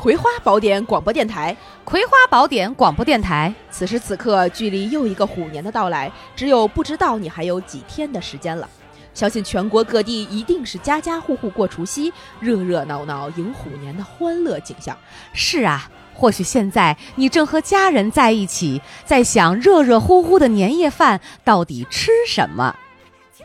[0.00, 1.54] 葵花宝典广播电台，
[1.84, 3.52] 葵花宝典广播电台。
[3.70, 8.66] 此时此刻，距离又一个虎年的到来，只有不知道你还有几天的时间了。
[9.12, 12.10] 相信全国各地一定是家家户户过除夕，
[12.40, 14.96] 热热闹闹迎虎年的欢乐景象。
[15.34, 22.74] 是啊，或许现在你正和家人在一起，在想热热乎乎的年夜饭到底吃什么。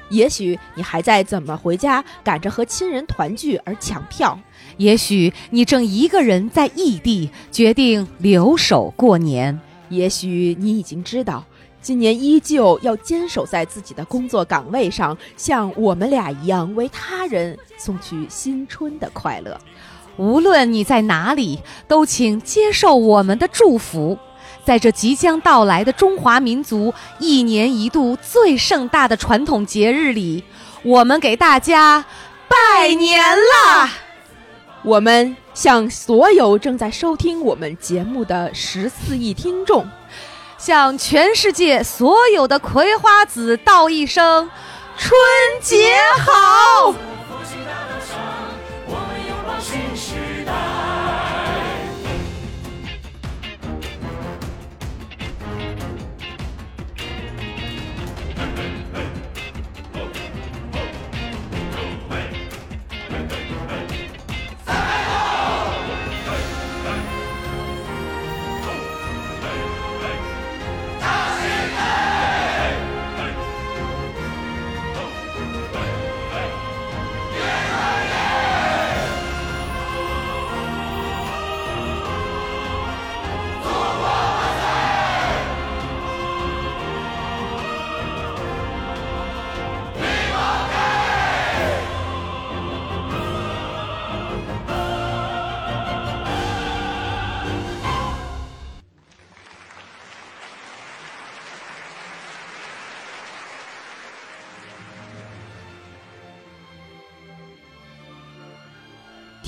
[0.09, 4.39] 也许你还在怎么回家，赶着和亲人团聚而抢票；
[4.77, 9.57] 也许你正一个人在异地，决定留守过年；
[9.89, 11.43] 也许你已经知道，
[11.81, 19.59] 今年依旧要坚守在自己的工作岗位上，像我们俩一样，为他人送去新春的快乐。
[20.17, 24.17] 无论你在哪里，都请接受我们的祝福。
[24.63, 30.43] 在这即将到来的中华民族一年一度最盛大的传统节日里，
[30.83, 32.03] 我们给大家
[32.47, 34.04] 拜年啦！
[34.85, 39.83] 我们向所有正在收听我们节目的十四亿听众，
[40.59, 44.47] 向全世界所有的葵花籽道一声
[44.95, 45.11] 春
[45.59, 46.93] 节好！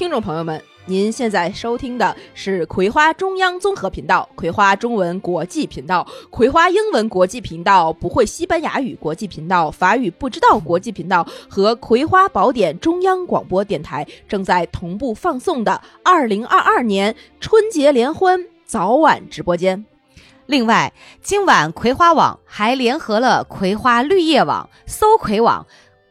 [0.08, 19.84] 听众朋友们，您现在收听的是葵花中央综合频道、葵花中文国际频道、葵花英文国际频道、不会西班牙语国际频道、法语不知道国际频道和葵花宝典中央广播电台正在同步放送的二零二二年春节联欢早晚直播间。
[20.46, 25.68] 另外，今晚葵花网还联合了葵花绿叶网、搜葵网。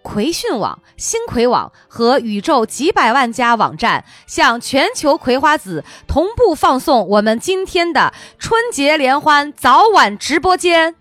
[0.07, 10.95] 葵讯网、新葵网和宇宙几百万家网站向全球葵花籽同步放送我们今天的春节联欢早晚直播间。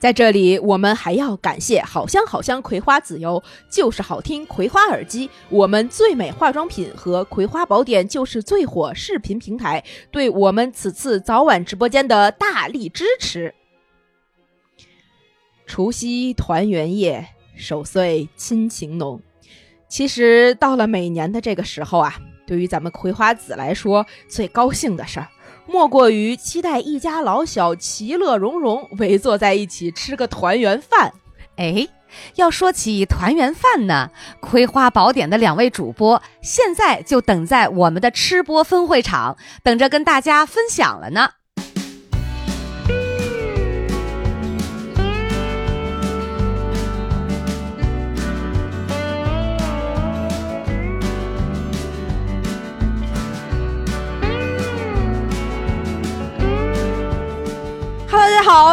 [0.00, 13.54] 在这里，我们还要感谢好香好香葵花籽油，就是好听葵花耳机，我们最美化妆品和葵花宝典就是最火视频平台对我们此次早晚直播间的大力支持。
[15.64, 17.28] 除夕团圆夜。
[17.58, 19.20] 守岁亲情浓，
[19.88, 22.14] 其实到了每年的这个时候啊，
[22.46, 25.28] 对于咱们葵花籽来说，最高兴的事儿，
[25.66, 31.12] 莫过于期待一家老小其乐融融，围坐在一起吃个团圆饭。
[31.56, 31.88] 哎，
[32.36, 41.30] 要说起团圆饭呢，葵花宝典的两位主播现在就等在我们的吃播分会场，等着跟大家分享了呢。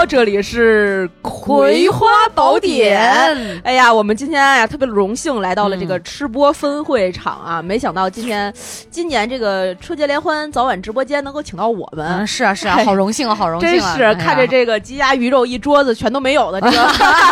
[0.05, 3.01] 这里是葵花宝典。
[3.63, 7.61] 哎呀，我们今天呀特别荣幸来到了这个吃播分会场啊！
[7.61, 8.53] 没想到今天
[8.91, 13.97] 今年这个春节联欢早晚直播间能够请到我们，是啊是啊，好荣幸啊，好荣幸啊！
[13.97, 16.87] 真是看着这个鸡鸭鱼肉一桌子全都没有的这个，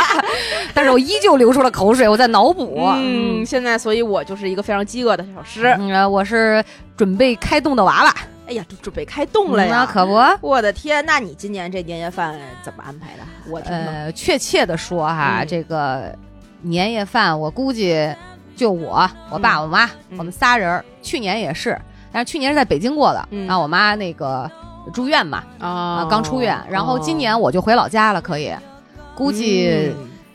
[0.73, 2.89] 但是我依旧流出了口水，我在脑补。
[2.97, 5.67] 嗯，现在所以我就是一个非常饥饿的小师。
[5.79, 6.63] 嗯，我是
[6.97, 8.15] 准备开动的娃娃。
[8.45, 9.71] 哎呀，准备开动了呀！
[9.77, 11.05] 那可不，我的天！
[11.05, 13.23] 那你今年这年夜饭怎么安排的？
[13.49, 16.13] 我呃，确切的说哈，这个
[16.61, 18.13] 年夜饭我估计
[18.55, 20.83] 就我、我爸、我妈，我们仨人。
[21.01, 21.79] 去年也是，
[22.11, 24.49] 但是去年是在北京过的，然后我妈那个
[24.93, 26.61] 住院嘛，啊，刚出院。
[26.69, 28.53] 然后今年我就回老家了，可以，
[29.15, 29.89] 估计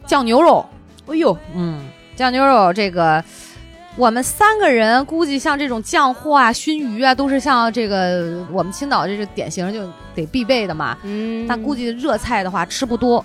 [0.06, 0.64] 酱牛肉。
[1.08, 3.22] 哎呦，嗯，酱牛肉这个。
[3.98, 9.84] 我们三个人估计像这种酱货啊、熏鱼啊，都是像这个我们青岛这是典型就
[10.14, 10.96] 得必备的嘛。
[11.02, 13.24] 嗯，但估计热菜的话吃不多，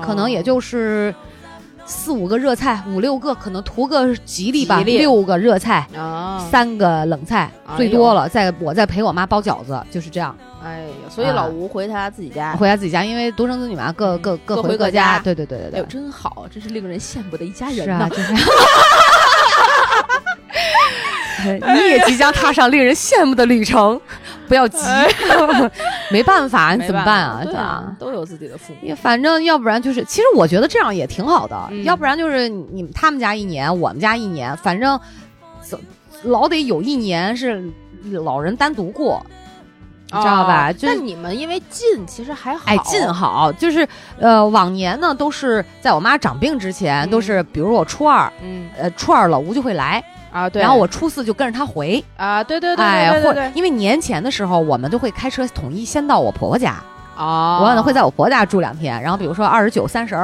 [0.00, 1.14] 可能也就是
[1.84, 4.80] 四五个热菜，五六个，可能图个吉利吧。
[4.80, 8.26] 六个热菜，啊，三个冷菜，哎最多了。
[8.26, 10.34] 再我再陪我妈包饺子，就是这样。
[10.62, 15.86] 哎呀，所以老吴回他自己家，回他自己家，因为独生子女嘛，各各各各回回各家对对对对对哎。
[15.86, 18.08] 真好，真是令人羡慕的一家人是啊，呐。
[18.08, 18.32] 就是。
[21.44, 24.00] 你也即将踏上令人羡慕的旅程，
[24.48, 24.78] 不要急，
[26.10, 27.40] 没办法，你怎么办啊？
[27.44, 27.96] 对吧啊，？
[27.98, 28.94] 都有自己的父母。
[28.94, 34.98] 反正要不然就是，其实我觉得这样也挺好的，嗯要不然就是你们他们家一年，我们家一年，反正
[35.60, 35.78] 怎
[36.22, 37.62] 老得有一年是
[38.24, 39.24] 老人单独过，
[40.06, 40.72] 你知道吧？
[40.80, 42.62] 那你们因为近，其实还好。
[42.66, 43.86] 哎，近好，就是
[44.18, 50.02] 呃，往年呢都是在我妈长病之前，嗯都是比如说我初二，嗯呃，初二老吴就会来，
[50.34, 50.60] 啊，对。
[50.60, 53.32] 然后我初四就跟着他回，啊，对对对哎，或。
[53.54, 56.82] 因为年前的时候，我们都会开车统一先到我婆婆家，
[57.16, 60.16] 哦，我可能会在我婆婆家住两天，然后比如说二十九、三十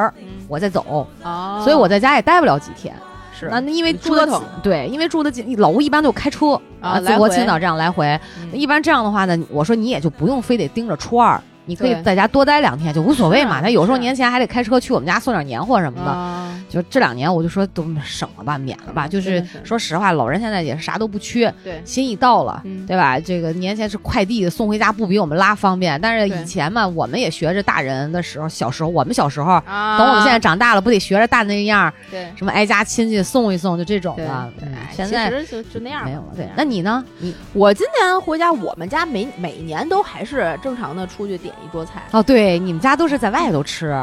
[0.49, 2.93] 我再走，哦，所以我在家也待不了几天。
[3.33, 8.07] 是那因为住的对，因为住的近，老吴一般都开车啊来回国青岛这样来回。
[8.37, 13.63] 嗯一般这样的话呢，我说你也就不用非得盯着初二，你可以在家多待两天就无所谓嘛。
[13.63, 16.11] 他有时候年前还得开车去我们家送点年货什么的。
[16.11, 19.09] 啊就这两年我就说都省了吧，免了吧。
[19.09, 23.19] 就是说实话，老人现在也是啥都不缺，对，心意到了，嗯对吧？
[23.19, 29.61] 这个年前是快递送回家不比我们拉方便，但是以前嘛，我们也学着大人的时候，小时候我们小时候。
[29.67, 34.53] 啊，等我们现在长大了，不得学着大那样，对什么挨家亲戚送一送，就这种的。
[34.93, 36.29] 现在就就那样没有了。
[36.37, 37.05] 对那你呢？
[37.19, 43.97] 你我今年回家，我们家每每年都还是正常的出去点一桌菜，哦，对，你们家都是在外头吃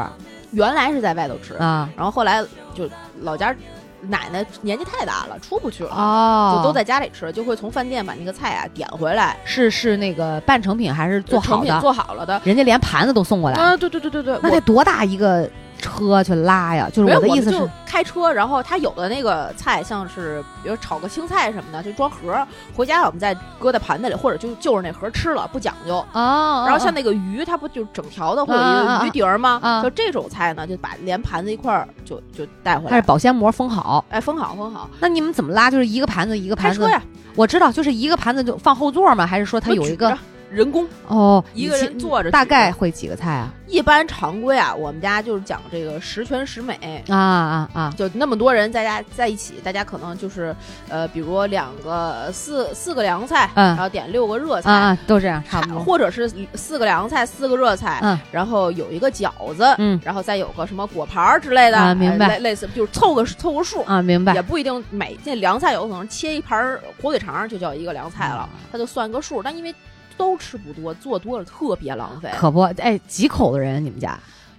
[0.52, 1.88] 原来是在外头吃，啊？
[1.96, 2.42] 然后后来
[2.74, 2.88] 就
[3.20, 3.54] 老家
[4.00, 5.90] 奶奶年纪太大了，出不去了。
[5.90, 11.80] 哦，就都在家里吃，就会从饭店把那个菜啊点回来，是是那个半成品还是做好成品的？
[11.80, 12.40] 做好了的。
[12.44, 16.88] 人家连盘子都送过来，啊，对对对对对，那得多大一个车去拉呀？
[16.92, 26.04] 就是我的意思，就是开车，然后他有的那个菜，像是比如炒个青菜什么的，就装盒儿，回家我们再搁在盘子里，或者就就是那盒儿吃了，不讲究。
[26.12, 29.58] 哦，然后像那个鱼，它不就整条的，或者鱼碟儿吗？
[29.62, 33.02] 啊就这种菜呢，就把连盘子一块儿就就带回来它是。
[33.02, 35.70] 保鲜膜封好，哎，封好封好，那你们怎么拉？
[35.70, 37.02] 就是一个盘子一个盘子开车，呀，
[37.34, 39.26] 我知道，就是一个盘子就放后座吗？
[39.26, 40.16] 还是说它有一个
[40.50, 41.44] 人工，哦？
[41.54, 43.52] 一个人坐着大概会几个菜啊？
[43.66, 47.04] 一般常规啊，我们家就是讲这个十全十美。
[47.08, 47.94] 啊啊啊！
[47.98, 50.56] 就那么多人在家在一起，大家可能就是
[50.88, 55.80] 呃，比如两个四四个凉菜，嗯然后点六个热菜，啊啊，都这样差不多。
[55.80, 63.82] 或者是四个凉菜，四个热菜，嗯然后有一个饺子，嗯然后再有个什么果盘儿之类的，啊明白哎类类似就是凑个凑个数。
[63.82, 64.40] 啊，明白也。
[64.40, 69.42] 不一定每这凉菜有可能切一盘儿火腿肠就叫一个凉菜了，它就算个数。
[69.42, 69.74] 但因为
[70.18, 72.28] 都吃不多，做多了特别浪费。
[72.36, 73.82] 可不，哎，几口的人？
[73.82, 74.18] 你们家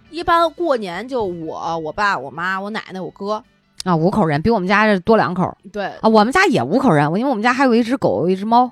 [0.09, 3.44] 一般过年就我、我爸、我妈、我奶奶、我哥，
[3.83, 6.09] 啊，五口人，比我们家这多两口对，啊。
[6.09, 8.71] 我们家也五口人，因为我们家还有一只狗，有一只猫。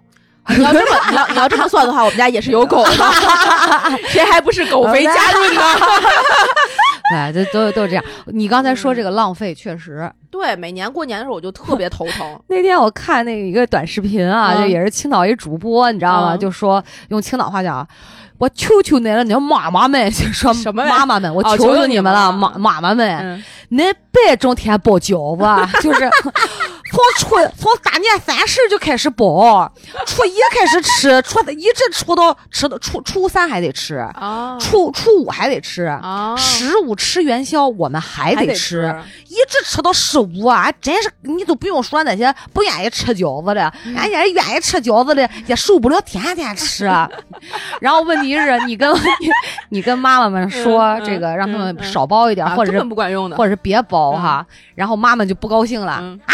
[0.50, 2.92] 你要这么你要 你要这么算的话，我们家也是有狗的，
[4.08, 5.62] 谁还不是狗肥家润呢？
[7.10, 8.04] 对， 这都都这样。
[8.28, 10.12] 你刚才说这个浪费，确实。
[10.30, 12.40] 对，每年过年的时候我就特别头疼。
[12.50, 16.36] 那天我看那个一个短视频啊，嗯就也是青岛一主播，你知道吗？
[16.36, 17.88] 嗯就说用青岛话讲。
[18.40, 26.08] 我求求你了，你妈妈们就说什么妈妈们，我哦求求你们了，妈妈妈们，嗯，恁别整天包饺子，就是
[26.98, 29.72] 从初从大年三十就开始包，
[30.08, 38.96] 初一开始吃，初一直吃到吃到初初三还得吃，啊初初五还得吃，啊，十五吃元宵我们还还得得吃，
[39.28, 40.72] 一直吃到十五啊！
[40.82, 46.86] 真是你都不用说那些不愿意吃饺子的，嗯人家愿意吃饺子的也受不了天天吃。
[47.80, 49.30] 然后问题是你跟你
[49.70, 54.44] 你跟妈妈们说这个，让他们少包一点，或者是本不管用的，或者是别包哈。
[54.74, 55.94] 然后妈妈就不高兴了？
[55.94, 56.34] 啊，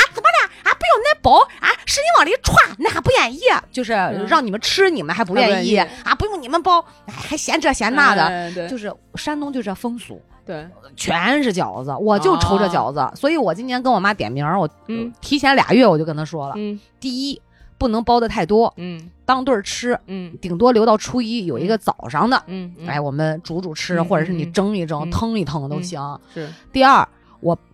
[0.84, 3.40] 不用恁包啊，是你往里歘，那还不愿意，
[3.72, 4.28] 就是嗯。
[4.28, 10.22] 让你们吃，你们还不愿意啊，不用你们包，哎还嫌这嫌那的，哎就是山东就这风俗。
[10.46, 15.14] 对，全是饺子，我就愁这饺子，所以我今年跟我妈点名儿，我嗯。
[15.22, 16.78] 提前俩月我就跟她说了，嗯。
[17.00, 17.42] 第一
[17.78, 19.10] 不能包的太多，嗯。
[19.24, 20.38] 当对儿吃，嗯。
[20.42, 26.20] 顶多留到初一有一个早上的，嗯，哎，我们煮煮吃，嗯或者是你嗯蒸一蒸、嗯腾一腾都行。
[26.34, 27.08] 是第二，我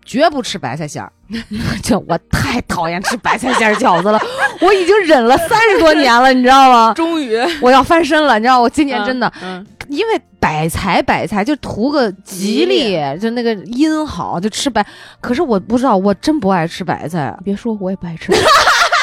[0.10, 1.12] 绝不吃白菜馅儿，
[1.84, 4.20] 就我太讨厌吃白菜馅儿饺子了，
[4.60, 6.94] 我已经忍了三十多年了，你知道吗？
[6.96, 9.32] 终于，我要翻身了，你知道，我今年真的。
[9.44, 14.86] 嗯因为百财百财就图个吉利，就那个音好，就吃白。
[15.20, 17.36] 可是我不知道，我真不爱吃白菜。
[17.44, 18.32] 别说我也不爱吃，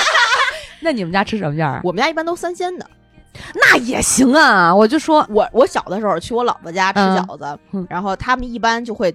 [0.80, 1.80] 那你们家吃什么馅儿？
[1.82, 2.86] 我们家一般都三鲜的。
[3.54, 9.12] 那也行啊，我就说我我小的时候去我姥姥家吃嗯饺子，嗯然后他们一般就会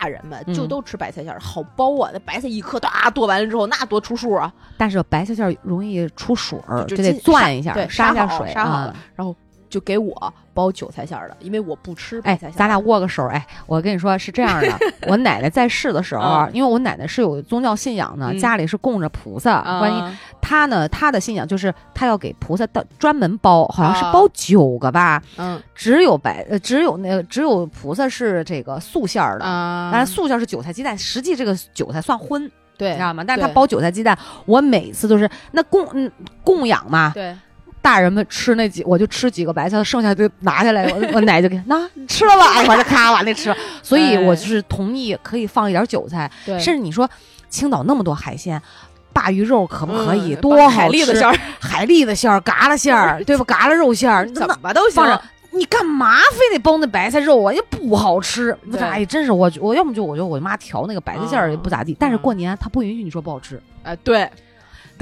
[0.00, 2.10] 大大人们就都吃白菜馅儿，好包啊！
[2.10, 4.50] 那白菜一颗哒剁完了之后，那多出数啊！
[4.78, 9.36] 但是白菜馅儿容易出水儿，就得攥一下，对，杀下水，杀好了，然后。
[9.70, 12.58] 就给我包韭菜馅儿的，因为我不吃白菜馅儿。
[12.58, 19.62] 咱俩握个手，哎，我跟你说是这样的， 我奶奶在世的时候，因为我奶奶是有宗教信仰的，家里是供着菩萨。
[19.78, 25.22] 关于她呢，她的信仰就是她要给菩萨的专门包，好像是包九个吧。
[25.38, 29.44] 嗯，只有白，呃，只有那个只有菩萨是这个素馅儿的，
[29.92, 33.22] 但是素馅儿是韭菜鸡蛋，实际这个韭菜算荤，对，知道吗？
[33.24, 36.10] 但是他包韭菜鸡蛋，我每次都是那供嗯
[36.42, 37.36] 供养嘛，对。
[37.82, 43.56] 大人们吃那几，我就吃几个白菜，剩下就拿下来，我我奶就给那吃了吧，我就咔往那吃了。
[43.82, 47.08] 所以我就是同意可以放一点韭菜，甚至你说
[47.48, 48.60] 青岛那么多海鲜，
[49.14, 50.34] 鲅鱼肉可不可以？
[50.36, 50.78] 多好吃！
[50.78, 53.44] 海蛎子馅儿，海蛎子馅儿，嘎啦馅儿，对吧？
[53.48, 55.20] 嘎啦肉馅儿，怎么都行。
[55.52, 57.52] 你干嘛非得包那白菜肉啊？
[57.52, 58.56] 也不好吃。
[58.78, 63.60] 哎，真是我，我要么就我觉得我妈调那个白菜馅儿也不咋地，但是过年她不允许你说不好吃。
[63.82, 64.30] 哎，对。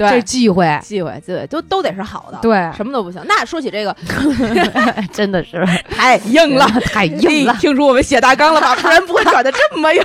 [0.07, 3.21] 这忌讳，忌讳，忌讳，都都得是好的，对，什么都不行。
[3.27, 3.95] 那说起这个
[5.11, 7.53] 真的是太硬了，太硬了。
[7.59, 8.75] 听出我们写大纲了吧？
[8.81, 10.01] 不然不会转的这么硬。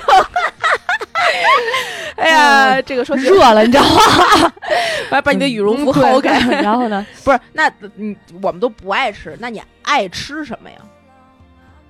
[2.17, 4.51] 哎呀，这个说热了，你知道吗？
[5.09, 6.39] 把把你的羽绒服薅开。
[6.61, 7.05] 然后呢？
[7.23, 10.77] 不是，那你我们都不爱吃，那你爱吃什么呀？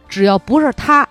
[0.07, 1.07] 只要不是它，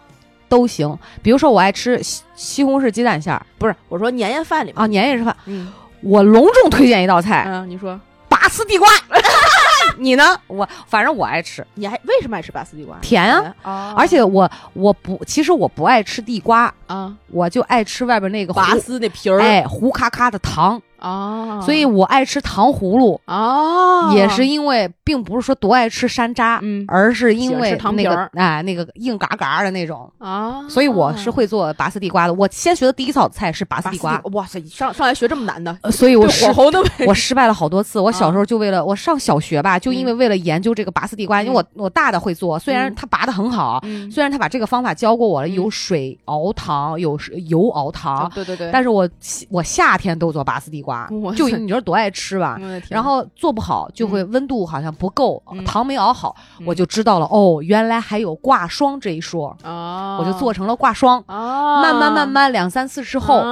[0.49, 0.97] 都行。
[1.23, 5.73] 比如说，我爱吃西西红柿鸡蛋馅儿，不是，我说年夜饭里面啊，年夜饭，嗯。
[6.05, 8.89] 我隆重推荐一道菜，嗯，你说拔丝地瓜
[9.99, 10.37] 你呢？
[10.47, 12.97] 我反正我爱吃，你还为什么爱吃拔丝地瓜？
[13.01, 13.25] 甜
[13.63, 20.81] 啊，而且我我不，其实我不爱吃地瓜啊，我就爱吃外边那个拔丝那皮儿，哎，糊咔咔的糖。
[21.05, 23.21] 哦，所以我爱吃糖葫芦。
[23.27, 30.11] 哦，也是因为并不是说多爱吃山楂，嗯，而是因为糖皮儿，哎，那个硬嘎嘎的那种。
[30.19, 32.35] 啊，所以我是会做拔丝地瓜的。
[32.35, 38.01] 我先学的第一道菜是拔丝地瓜，哇塞，上上来学这么难的，所以我失火候的我失败了好多次。
[38.01, 47.19] 我小时候就为了我上小学吧，就因为为了研究这个拔丝地瓜，因为我我大的会做，虽然他拔的很好，虽然他把这个方法教过我了，有水熬糖，有
[47.49, 49.09] 油熬糖，对对对，但是我
[49.51, 50.94] 我夏天都做拔丝地瓜，
[51.37, 51.75] 就 你。
[51.75, 52.57] 说多爱吃吧，
[52.89, 56.35] 然后做不好就会温度好像不够，糖没熬好，
[56.65, 63.43] 我就知道了哦，原来还有挂霜这一说，我就做成了挂霜，慢慢慢慢两三次之后，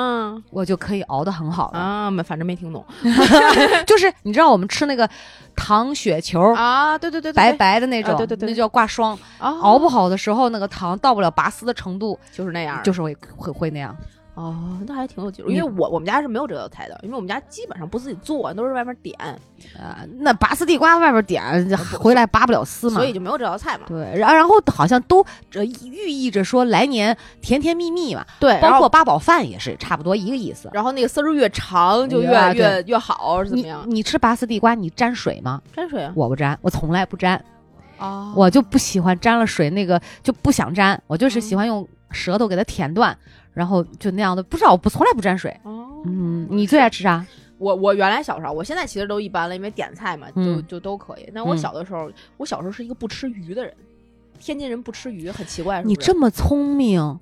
[0.51, 2.85] 我就可以熬得很好了啊，反正没听懂，
[3.87, 5.09] 就是你知道我们吃那个
[5.57, 13.97] 糖雪球啊，对对对，白白的那种，对对对，那叫挂霜，熬不好的时候那个糖到不了拔丝的程度，就是那样，就是会会会那样。
[14.35, 19.15] 哦，那还挺有技术，因为我我们家是没有这道菜的，因为我们家基本上不自己做，都是外面点。
[19.79, 23.85] 啊，那拔丝地瓜外边点回来拔不了丝嘛，所以就没有这道菜嘛。
[23.87, 28.25] 对，然然后好像都这寓意着说来年甜甜蜜蜜嘛。
[28.41, 30.71] 对，包括八宝饭也是差不多一个意思。
[30.73, 33.85] 然后那个丝儿越长就越越越好，是怎么样？
[33.87, 35.61] 你吃拔丝地瓜，你沾水吗？
[35.77, 37.43] 沾水啊，我不沾，我从来不沾。
[37.99, 43.17] 哦，我就不喜欢沾了水，那个就不想沾，我就是喜欢用舌头给它舔断。
[43.53, 45.55] 然后就那样的，不知道我不从来不沾水。
[45.63, 47.25] 哦，嗯，你最爱吃啥？
[47.59, 51.31] 我我原来小时候，我现在其实都一般了，因为点菜嘛，就就都可以。
[51.33, 53.73] 但我小的时候，我小时候是一个不吃鱼的人。
[54.41, 55.81] 天津人不吃鱼，很奇怪。
[55.85, 57.21] 你这么聪明，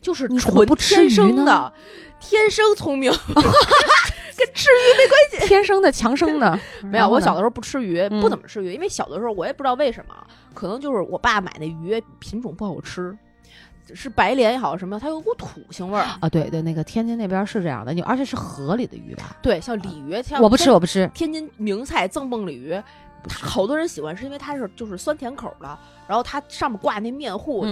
[0.00, 1.72] 就是纯天生的，
[2.20, 3.10] 天生聪明，
[4.36, 5.48] 跟吃鱼没关系。
[5.48, 6.56] 天生的，强生的。
[6.84, 10.14] 没有，我小的时候不吃鱼，不怎么吃鱼，因为小的时候我也不知道为什么，
[10.54, 13.18] 可能就是我爸买的鱼品种不好吃。
[13.94, 16.28] 是白鲢也好什么，它有股土腥味儿啊！
[16.28, 19.36] 对对，那个天津那边是这样的，你而且是河里的鱼吧？
[19.42, 21.10] 对，像鲤鱼，我不吃，我不吃。
[21.14, 22.80] 天津名菜赠蹦鲤鱼，
[23.28, 27.66] 好多人喜欢，是因为它是就是酸甜口的，然后它上面挂那面糊，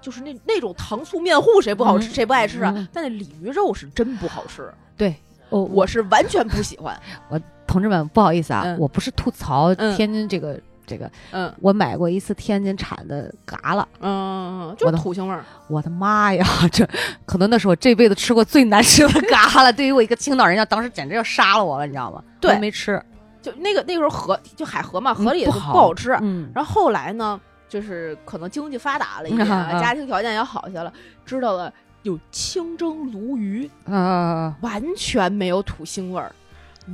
[0.00, 2.88] 就是那那种糖醋面糊，谁不好吃，谁不爱吃啊？
[2.92, 4.72] 但那鲤鱼肉是真不好吃。
[4.96, 5.14] 对，
[5.50, 6.98] 我我是完全不喜欢。
[7.28, 10.58] 我同志们不好意思啊，我不是吐槽天津这个。
[10.86, 15.44] 这个，嗯，我买过一次天津产的嘎啦，嗯，就土腥味儿。
[15.68, 16.88] 我的妈呀， 这
[17.24, 19.70] 可能那是我这辈子吃过最难吃的嘎啦。
[19.72, 22.22] 对于我一个青岛人，家当时简直要杀了我了，你知道吗？
[22.40, 23.02] 对，没吃。
[23.42, 26.16] 就那个那个时候河就海河嘛，河里不好吃。
[26.20, 26.50] 嗯。
[26.54, 30.92] 然后后来呢，就是可能经济发达了一点，家庭条件也好些了，
[31.24, 36.32] 知道了有清蒸鲈鱼，啊，完全没有土腥味儿。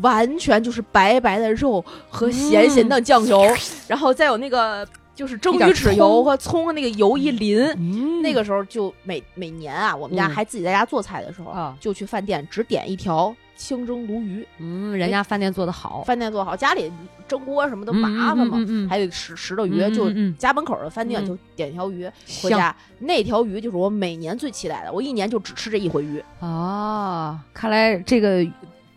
[0.00, 3.42] 完全就是白白的肉和咸咸的酱油，
[3.87, 16.90] 然后再有那个就是蒸鱼豉油和葱，那个油一淋，那个时候就每每年啊，我们家还自己在家做菜的时候，就去饭店只点一条清蒸鲈鱼，嗯，人家饭店做的好，饭店做好，家里
[17.28, 18.58] 蒸锅什么的麻烦嘛，
[18.88, 22.11] 还得拾拾到鱼，就家门口的饭店就点条鱼
[22.42, 26.22] 回家，那条鱼就是我每年最期待的，我一年就只吃这一回鱼。
[26.40, 28.44] 哦，看来这个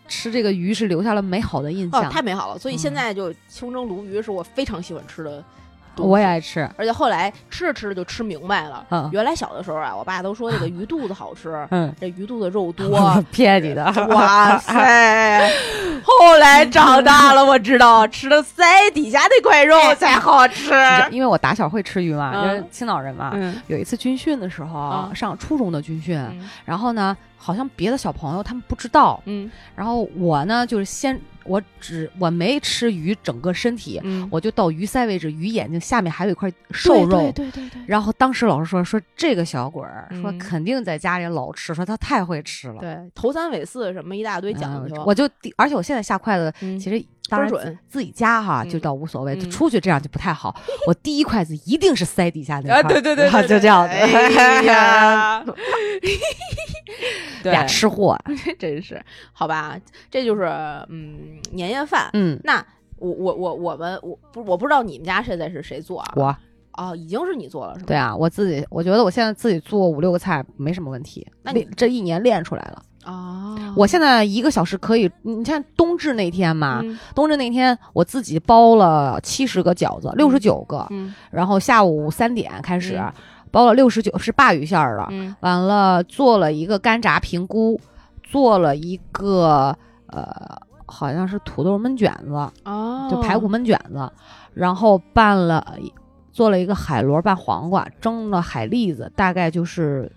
[0.08, 5.44] 吃这个鱼是留下了美好的印象，太美好了，所以现在就清蒸鲈鱼是我非常喜欢吃的。
[5.98, 8.86] 我也爱吃，而且后来吃着吃着就吃明白了。
[8.90, 13.86] 嗯，原来小的时候啊，我爸都说这个鱼肚子好吃， 嗯，这鱼肚子肉 多，骗你的。
[14.12, 15.50] 哇塞！
[16.04, 20.74] 后来长大了，我知道吃了腮底下那块肉才好吃。
[21.12, 23.34] 因为我打小会吃鱼嘛，因为青岛人嘛。
[23.68, 26.22] 有一次军训的时候，上初中的军训，
[26.66, 31.20] 然后呢，好像别的小朋友他们不知道，嗯，然后我呢就是先。
[31.48, 37.20] 我只我没吃鱼整个身体，我就到鱼鳃位置，鱼眼睛下面还有一块瘦肉。
[37.20, 37.80] 对对对对。
[37.86, 42.80] 然后当时老师说说这个小鬼儿说肯定在家里老吃，说他太会吃了。
[42.80, 45.04] 对，头三尾四什么一大堆讲究。
[45.06, 50.55] 我就而且我现在下筷子其实当然准，自己家哈就倒无所谓，出去这样就不太好。
[50.88, 52.84] 我第一筷子一定是塞底下那块。
[52.84, 53.96] 对对对，就这样子。
[57.44, 58.17] 俩吃货，
[58.60, 59.01] 真是
[59.32, 59.79] 好吧？
[60.10, 60.44] 这就是
[60.89, 62.10] 嗯年夜饭。
[62.13, 62.63] 嗯，那
[62.98, 66.13] 我我我我们我不我不知道你们家现在是谁做啊？
[66.15, 66.36] 我
[66.74, 67.86] 哦，已经是你做了是吧？
[67.88, 71.25] 对啊，我自己我觉得我现在自己做五六个菜没什么问题。
[71.44, 73.58] 那你这一年练出来了哦。
[73.76, 76.82] 我现在一个小时可以，你像冬至那天嘛，
[77.14, 80.88] 冬至那天我自己包了七十个饺子，六十九个，
[81.32, 83.02] 然后下午三点开始。
[83.52, 85.08] 包了六十九是鲅鱼馅儿的，
[85.40, 87.80] 完了做了一个干炸平菇，
[88.22, 89.74] 做了一个
[90.08, 90.28] 呃
[90.86, 92.34] 好像是土豆焖卷子，
[92.66, 94.12] 哦，就排骨焖卷子，
[94.54, 95.66] 然后拌了
[96.34, 100.12] 做了一个海螺拌黄瓜，蒸了海蛎子，大概就是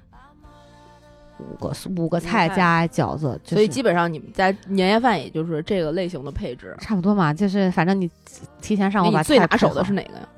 [1.38, 8.10] 五个五个菜加饺子，所以基本上你们在年夜饭也就是这个类型的配置，差不多嘛，就是反正你
[8.60, 10.28] 提前上午把最拿手的是哪个呀？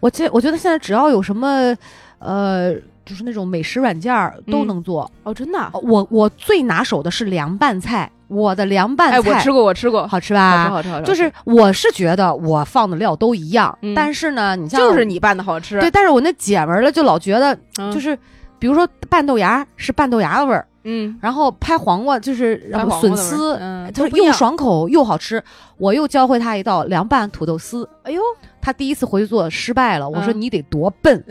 [0.00, 1.76] 我这我觉得现在只要有什么，
[2.18, 2.74] 呃，
[3.04, 4.12] 就是那种美食软件
[4.50, 5.70] 都能做哦，真的。
[5.74, 10.68] 我我最拿手的是凉拌菜，我的凉拌菜，哎，我吃过，我吃过，好吃吧？
[10.68, 15.90] 好吃，好吃，就是我是觉得我放的料都一样，但是呢，你像就是你拌的好吃，对。
[15.90, 17.56] 但是我那姐们儿了就老觉得，
[17.92, 18.18] 就是
[18.58, 25.42] 比如说拌豆芽是拌豆芽的味儿，嗯，然后拍黄瓜就是笋丝，嗯，就是又爽口又好吃。
[25.78, 28.20] 我又教会他一道凉拌土豆丝，哎呦。
[28.58, 31.24] 他第一次回去做失败了，我说你得多笨。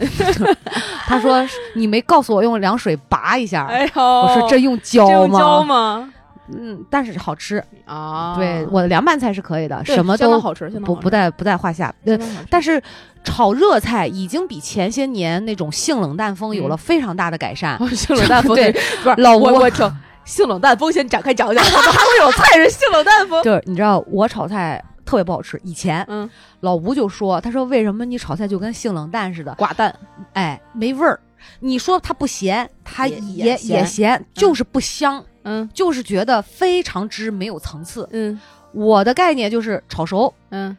[1.05, 3.65] 他说你没告诉我用凉水拔一下。
[3.65, 6.13] 哎呦，我说这用浇吗？
[6.53, 8.35] 嗯，但是好吃啊。
[8.35, 11.93] 对，我的凉拌菜是可以的，什么都好吃，不不在不在话下。
[12.05, 12.17] 呃，
[12.49, 12.81] 但是
[13.23, 17.77] 炒热菜已经比前些年那种性冷淡风有了非常大的改善。
[17.95, 18.71] 性冷淡风对，
[19.03, 19.91] 不是老吴，我听
[20.25, 23.41] 性冷淡风先展开讲讲，怎么还会有菜是性冷淡风？
[23.45, 24.83] 就是你知道我炒菜。
[25.05, 25.61] 特别不好吃。
[25.63, 26.27] 以前，嗯，
[26.61, 29.93] 老吴就说：“他说为什么你炒菜就跟性冷淡似的，寡淡，
[30.33, 31.19] 哎，没味儿。
[31.59, 33.19] 你说它不咸，它也
[33.55, 35.25] 也咸，就是不香，嗯，
[35.73, 38.07] 就是觉得非常之没有层次。
[38.11, 38.39] 嗯，
[38.71, 40.75] 我的概念就是炒熟，嗯，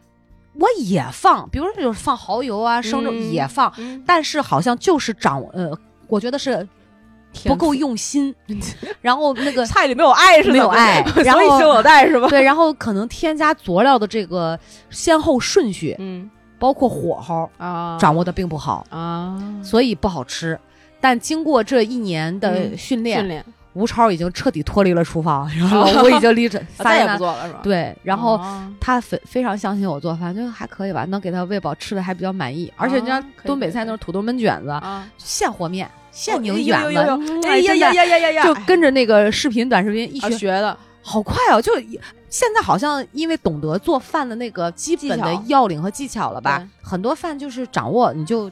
[0.55, 3.73] 我也放，比如说就是放蚝油啊，生肉也放，
[4.07, 5.77] 但是好像就是长，呃，
[6.09, 6.67] 我觉得是。”
[7.45, 8.35] 不够用心，
[9.03, 11.83] 然后那个菜里没有爱是没有爱， 然后？
[12.31, 20.59] 对，然后可能添加佐料的这个先后顺序，嗯，包括火候啊，掌握的并不好啊，所以不好吃。
[20.99, 23.45] 但经过这一年的训练训练，
[23.77, 27.61] 吴超已经彻底脱离了厨房，然后 我已经离这再也不做了是吧？
[27.63, 28.41] 对，然后
[28.81, 32.73] 他非非常相信我做饭，就还可以吧，能给他喂饱，吃的还比较满意。
[32.77, 34.81] 而且人家东北菜那种土豆焖卷子，
[35.19, 35.91] 现和面。
[36.11, 38.45] 现拧卷子，哎呀呀呀呀呀呀！
[38.45, 41.61] 就跟着那个视频短视频一学学的好快哦！
[41.61, 41.71] 就
[42.31, 48.51] 现在好像因为懂得做饭的那个基本的要领和技巧了吧，很多饭就是掌握你就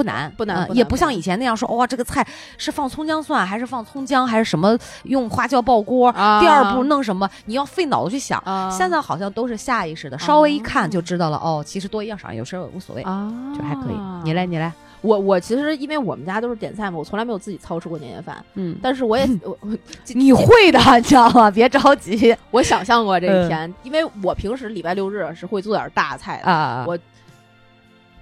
[0.00, 8.42] 不难不难，也不像以前那样说哇这个菜是放葱姜蒜还是放葱姜还是什么用花椒爆锅，第二步弄什么你要费脑子去想。
[8.70, 13.94] 现在好像都是下意识的，稍微一看就知道了哦，其实多一样少一样有时候无所谓就还可以。
[14.24, 14.72] 你来你来。
[15.02, 18.44] 我我其实因为我们家都是点菜嘛，我从来没有自己操持过年夜饭。
[18.54, 19.76] 嗯，但是我也 我我
[20.08, 21.50] 你会的，你知道吗？
[21.50, 26.84] 别着急， 我想象过这一天，因为我平时礼拜六日是会做点大菜的啊。
[26.86, 26.98] 我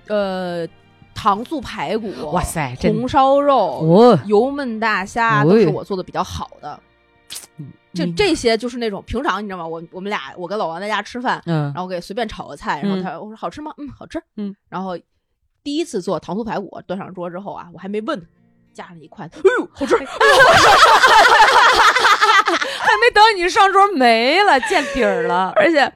[0.06, 0.66] 呃，
[1.18, 6.78] 糖醋排骨，哇塞，红烧肉，油焖大虾都是我做的比较好的。
[7.92, 9.66] 就这些就是那种平常你知道吗？
[9.66, 13.72] 我我们俩我跟老王在家吃饭，嗯，然后给随便炒个菜，然后他我说好吃吗？
[13.78, 14.96] 嗯，好吃，嗯，然后。
[15.64, 18.26] 第一次做糖醋排骨端上桌之后啊，我还没问，
[18.72, 20.04] 夹了一筷子，哎呦，好吃， 还
[23.02, 25.52] 没等你上桌没了，见底儿了。
[25.56, 25.92] 而且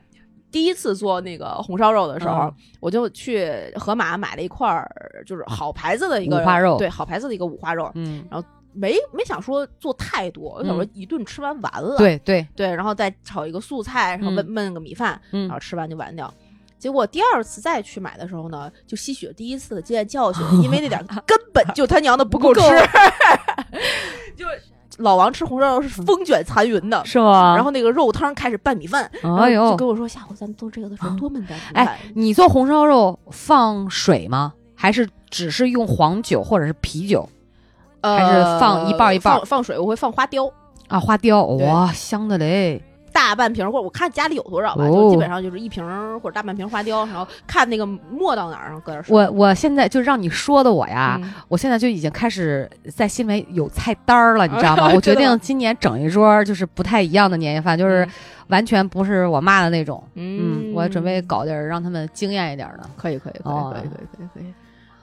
[0.53, 7.91] 第一次做那个红烧肉的时候，嗯我就去盒马买了一块儿，就是好牌子的一个五花肉对，好牌子的一个五花肉。
[7.95, 8.25] 嗯，
[8.75, 11.97] 没没想说做太多，我想说一顿吃完完了。
[11.97, 16.33] 对对，对，然后再炒一个素菜，然后焖焖个米饭，嗯然后吃完就完掉。
[16.79, 22.61] 结果第二次再去买的时候呢，就吸取了第一次的经验教训， 因为那点根本就他娘的不够吃，
[24.35, 24.45] 就
[24.99, 27.05] 老王吃红烧肉是风卷残云的。
[27.05, 27.55] 是吗？
[27.55, 31.99] 然后那个肉汤开始拌米饭，哎呦就跟我说，下回咱们做这个的时候多焖点米哎。
[32.15, 34.53] 你做红烧肉放水吗？
[34.75, 37.29] 还是只是用黄酒或者是啤酒
[38.01, 40.51] 呃，还是放一半一半放放水，我会放花雕，
[40.89, 40.99] 啊？
[40.99, 42.83] 花雕，哇，香的嘞！
[43.13, 49.15] 大半瓶儿或者我看家里有多少吧，哦就基本上就是一瓶儿或者大半瓶花雕，然后看那个没到哪儿，然后搁点儿水。
[49.15, 54.91] 我我现在就让你说的我呀，嗯我现在就已经开始在心里有菜单儿了，你知道吗？
[54.95, 58.07] 我决定今年整一桌就是不太一样的年夜饭，就是
[58.49, 60.03] 完全不是我妈的那种。
[60.15, 62.89] 嗯，我准备搞点儿让他们惊艳一点儿的。
[62.97, 64.55] 可以可以可以哦可以可以可以可以。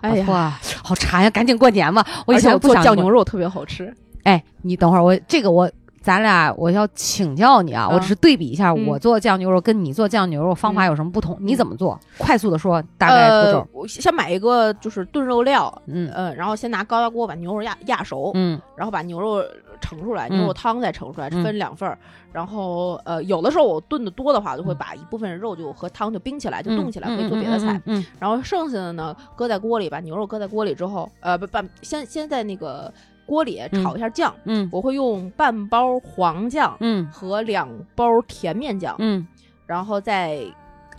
[0.01, 1.29] 哎呀，哇，好馋呀！
[1.29, 2.05] 赶紧过年吧！
[2.25, 3.09] 我以前不想做酱牛。
[3.09, 3.93] 肉特别好吃。
[4.23, 5.69] 哎，你等会儿，我这个我
[6.01, 11.37] 咱俩我要请教你啊，啊我只是对比一下，嗯我做酱牛肉跟你做酱牛肉方法有什么不同？
[11.41, 11.99] 你怎么做？
[12.17, 19.43] 快速的说，大概步呃骤。，我先买一个就是炖肉料，嗯呃，然后先拿高压锅把牛肉压压熟，嗯然后把牛肉
[19.81, 21.97] 盛出来，嗯牛肉汤再盛出来，嗯分两份儿。
[22.31, 27.81] 然后呃，有的时候我炖的多的话，就会把一部分肉就和汤就冰起来，就冻起来，可以做别的菜。
[27.85, 32.93] 嗯然后剩下的呢，搁在锅里，把牛肉搁在锅里之后，呃，不把先先在那个
[33.29, 34.67] 锅里炒一下酱，嗯。
[34.71, 37.07] 我会用半包黄酱嗯。
[37.11, 39.25] 和两包甜面酱，嗯。
[39.67, 40.43] 然后在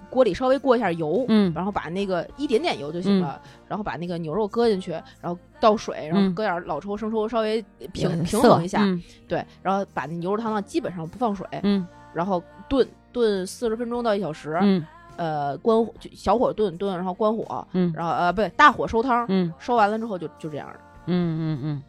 [0.09, 1.53] 锅里稍微过一下油，嗯。
[1.53, 6.33] 然后把那个一点点油就行了，然后把那个牛肉搁进去，然后倒水，然后嗯。
[6.33, 7.61] 搁点老抽、生抽，稍微
[7.93, 9.03] 平嗯平衡一下，嗯。
[9.27, 11.85] 对，然后把那牛肉汤呢基本上不放水，嗯。
[12.15, 14.87] 然后炖炖四十分钟到一小时，嗯。
[15.17, 17.93] 呃，关火就小火炖炖，然后关火，嗯。
[17.95, 19.53] 然后呃不对，大火收汤，嗯。
[19.59, 20.77] 收完了之后就就这样了。
[21.07, 21.83] 嗯嗯嗯，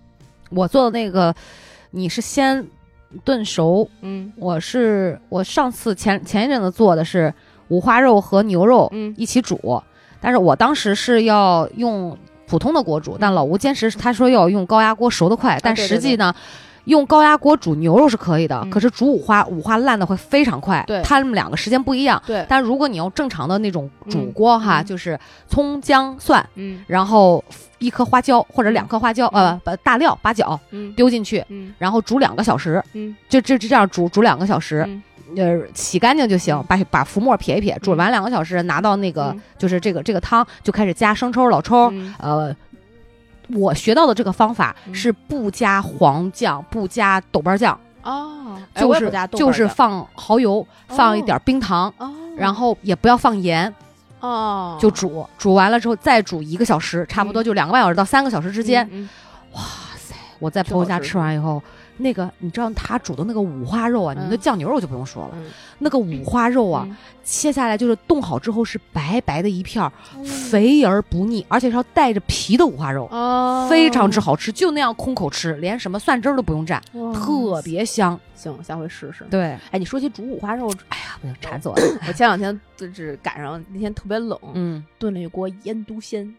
[0.51, 1.33] 我做的那个，
[1.89, 2.65] 你是先
[3.23, 4.31] 炖熟，嗯。
[4.35, 7.33] 我是我上次前前一阵子做的是
[7.69, 9.13] 五花肉和牛肉嗯。
[9.17, 9.81] 一起煮，
[10.19, 15.87] 但是我当时是要用普通的锅煮，但老吴坚持他说要用高压锅熟得快，但嗯啊对。
[15.87, 16.35] 对实际呢。
[16.85, 18.69] 用高压锅煮牛肉是可以的，嗯。
[18.69, 21.01] 可是煮五花五花烂的会非常快，对。
[21.03, 22.21] 它们两个时间不一样。
[22.25, 26.83] 对，但如果你用正常的那种煮嗯锅哈，嗯就是葱姜蒜，嗯。
[26.87, 27.43] 然后
[27.79, 29.45] 一颗花椒或者嗯两颗花椒，嗯。
[29.49, 30.91] 呃，把大料八角嗯。
[30.93, 31.73] 丢进去，嗯。
[31.77, 33.15] 然后煮两个小时，嗯。
[33.29, 35.03] 就就就这样煮煮两个小时，嗯。
[35.37, 39.41] 呃，洗干净就行嗯，把把浮沫撇一撇，煮完两个小时，拿到那个嗯。
[39.57, 42.13] 就是这个这个汤，就开始加生抽、老抽，嗯。
[42.19, 42.55] 呃。
[43.55, 44.93] 我学到的这个方法嗯。
[44.95, 53.73] 是不加黄酱，不加豆瓣酱，哦，哎就是就是放蚝油，放一点冰糖，哦，然后也不要放盐，
[54.19, 54.77] 哦。
[54.79, 58.87] 就煮，煮完了之后再煮一个小时，差不多就两个半小时到三个小时之间。
[58.91, 59.09] 嗯
[59.53, 59.61] 哇
[59.97, 60.15] 塞！
[60.39, 61.61] 我在朋友家吃完以后，
[62.01, 65.45] 那个你知道他煮的那个五花肉啊，你嗯那酱牛肉就不用说了，嗯。
[65.79, 66.97] 那个五花肉啊，嗯。
[67.23, 69.89] 切下来就是冻好之后是白白的一片
[70.25, 73.07] 肥而不腻，而且是要带着皮的五花肉。
[73.11, 76.81] 哦，非常之好吃，就那样空口吃，连什么蒜汁儿都不用蘸，
[77.13, 78.19] 特别香。
[78.33, 79.23] 行，下回试试。
[79.29, 81.75] 对，哎，你说起煮五花肉，哎呀，不行，馋死我。
[81.75, 81.81] 了。
[82.07, 86.35] 我前两天就是赶上那天特别冷，嗯，炖了一锅腌笃鲜，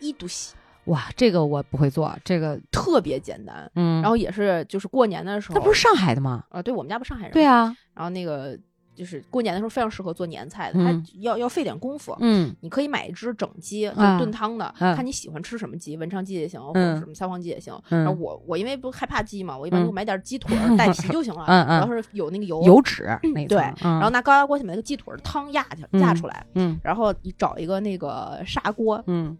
[0.00, 0.54] 一笃鲜，
[0.86, 3.70] 哇，这个我不会做，这个，特别简单。
[3.74, 6.44] 嗯，然后也是就是过年的时候，那不是上海的吗？
[6.50, 6.60] 啊？
[6.62, 7.44] 对我们家不上海人，对。
[7.44, 8.58] 啊，然后那个
[8.94, 12.16] 就是过年的时候非常适合做年菜的，它嗯要要费点功夫。
[12.20, 17.72] 嗯你可以买一只整鸡，炖汤的，啊看你喜欢吃什么鸡，文昌鸡也行，或嗯者什么三黄鸡也行。
[17.88, 22.62] 然后嗯，我我因为不害怕鸡嘛，我一般嗯就买点鸡腿带皮就行了，嗯嗯主要是有那个油。
[22.62, 29.36] 油脂那对然后拿高压锅去把那个鸡腿儿汤压去嗯压出来，嗯然后你找一个那个砂锅，嗯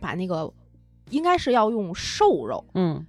[0.00, 0.48] 把那个
[1.12, 3.06] 应该是要用瘦肉，嗯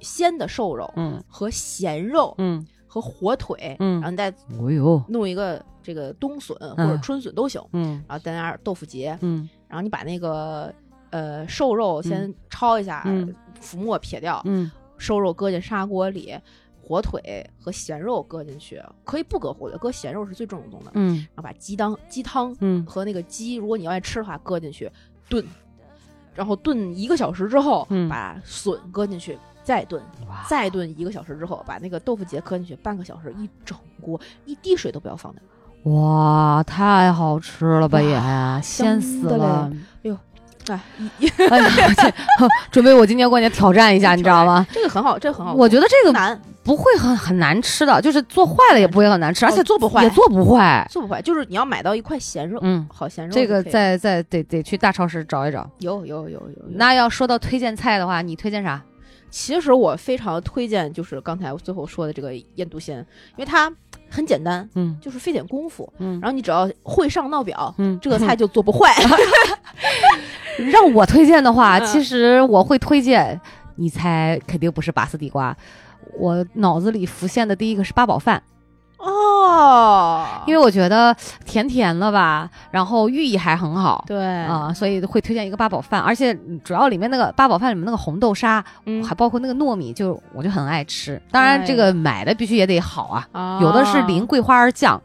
[0.00, 10.72] 鲜的瘦肉嗯和咸肉嗯和火腿，嗯然后你再哦呦，弄一个这个冬笋或者春笋都行，嗯然后再加点豆腐结，嗯然后你把那个
[11.10, 16.34] 呃瘦肉先焯一下，嗯浮沫撇掉，嗯瘦肉搁进砂锅里，
[16.82, 20.90] 火腿和咸肉搁进去，可以不搁火腿，搁咸肉是最正宗的。
[20.94, 24.90] 嗯然后把鸡汤鸡汤嗯和那个鸡，如果你要爱吃的话，搁进去
[25.28, 25.44] 炖，
[26.36, 29.38] 然后炖一个小时之后，嗯把笋搁进去。
[29.64, 35.42] 再炖，哇再炖一个小时之后，把那个豆腐结搁进去，半个小时，一整锅，一滴水都不要放的。
[35.90, 39.68] 哇，太好吃了吧哇也，鲜死了！
[40.68, 40.80] 哎，
[41.18, 42.12] 一哎呀，这
[42.70, 44.64] 准备我今年过年挑战一下，你知道吗？？
[44.70, 51.22] 这个很好，这个很好，我觉得这个难，不会很很难吃的，就是做坏了也不会很难吃，而且做不坏也做不坏，做不坏。
[51.22, 53.32] 就是你要买到一块咸肉，嗯，好咸肉。
[53.32, 55.70] 这个在在得得去大超市找一找。
[55.78, 56.62] 有有有有。
[56.70, 58.82] 那要说到推荐菜的话，你推荐啥？
[59.30, 62.98] 其实我非常推荐，就是刚才最后说的这个腌笃鲜，
[63.36, 63.70] 因为它
[64.08, 68.92] 很简单，嗯，就是费点功夫，嗯，然后你只要会上闹表，嗯，这个菜就做不坏。
[70.70, 73.38] 让我推荐的话，其实我会推荐，
[73.74, 75.54] 你猜肯定不是拔丝地瓜，
[76.18, 78.42] 我脑子里浮现的第一个是八宝饭。
[78.98, 91.20] 哦，因为我觉得甜甜的吧，然后寓意还很好，对啊，所以会推荐一个八宝饭，而且主要里面那个八宝饭里面那个红豆沙，嗯，还包括那个糯米，就我就很爱吃。
[91.30, 95.00] 当然，这个买的必须也得好啊，有的是淋桂花儿酱。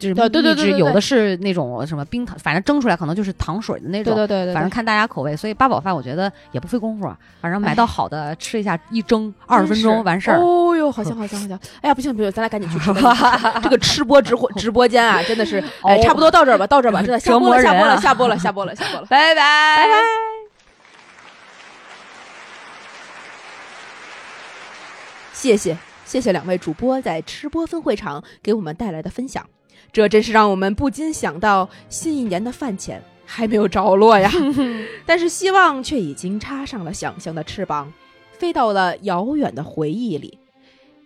[0.00, 4.14] 就是对对对，有的是那种什么冰糖，反正蒸出来可能就是糖水的那种。
[4.14, 5.36] 对对对，反正看大家口味。
[5.36, 10.38] 所以八宝饭我觉得也不费功夫，啊反正买到好的吃一下，一蒸二十分钟完事儿。
[10.38, 11.60] 哦哟，好香好香好香！
[11.82, 12.90] 哎呀，不行不行，咱俩赶紧去吃。
[13.62, 20.00] 这个吃播直播直播间啊，真的是，哎， 差不多到这儿吧，到这儿吧，真的下播了下播了下播了下播了下播了， 拜拜拜拜。
[25.32, 29.46] 谢谢谢谢两位主播在吃播分会场给我们带来的分享。
[29.92, 34.30] 这真是让我们不禁想到，新一年的饭钱还没有着落呀，
[35.04, 37.92] 但是希望却已经插上了想象的翅膀，
[38.32, 40.38] 飞到了遥远的回忆里。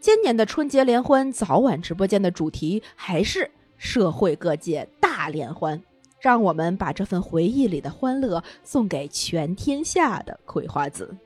[0.00, 5.82] 今年的春节联欢早晚直播间的主题还是社会各界大联欢，
[6.20, 11.16] 让我们把这份回忆里的欢乐送给全天下的葵花籽。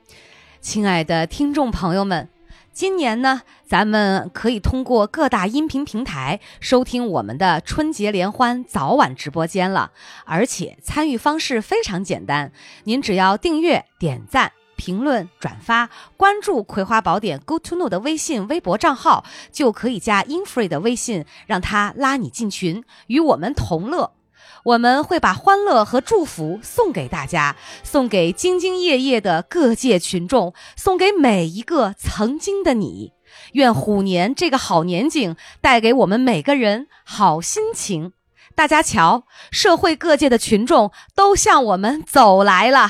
[0.61, 2.29] 亲爱的听众朋友们。
[2.71, 9.91] 今年呢，咱们可以通过各大音频平台收听我们的春节联欢早晚直播间了，
[10.25, 12.51] 而且参与方式非常简单，
[12.85, 24.13] 您只要订阅、点赞、评论、转发、关注《葵花宝典》Go To Know 的微信、微博账号，就可以加 InFree 的微信，让他拉你进群，与我们同乐。
[24.63, 33.13] 我们会把欢乐和祝福送给大家，送给兢兢业业的各界群众，送给每一个曾经的你。
[33.53, 38.13] 愿虎年这个好年景带给我们每个人好心情。
[38.55, 42.89] 大家瞧，社会各界的群众都向我们走来了。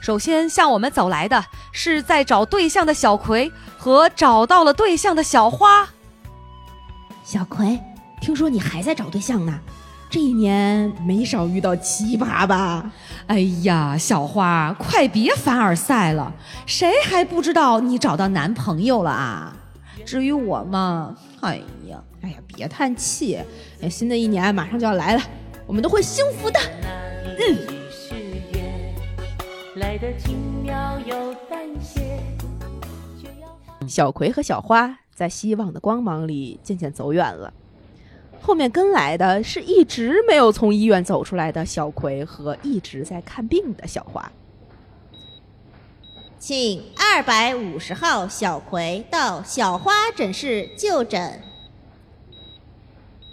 [0.00, 5.88] 首先向我们走来的是在找对象的小葵和找到了对象的小花。
[7.24, 7.78] 小葵。
[8.24, 9.60] 听说你还在找对象呢，
[10.08, 12.90] 这一年没少遇到奇葩吧？
[13.26, 16.32] 哎呀，小花，快别凡尔赛了，
[16.64, 19.54] 谁还不知道你找到男朋友了啊？
[20.06, 21.56] 至于我嘛，哎
[21.86, 23.38] 呀，哎呀，别叹气，
[23.82, 25.22] 哎，新的一年马上就要来了，
[25.66, 26.58] 我们都会幸福的。
[27.26, 27.58] 嗯。
[33.86, 37.52] 小葵和小花在希望的光芒里渐渐走远了。
[38.46, 44.30] 后面跟来的是一直没有从医院走出来的小葵和一直在看病的小花，
[46.38, 51.40] 请二百五十号小葵到小花诊室就诊。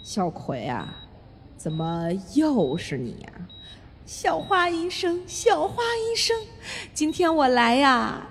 [0.02, 0.96] 小葵啊，
[1.58, 3.28] 怎么又是你呀？
[4.06, 6.34] 小花医生，小花医生，
[6.94, 8.28] 今天我来呀。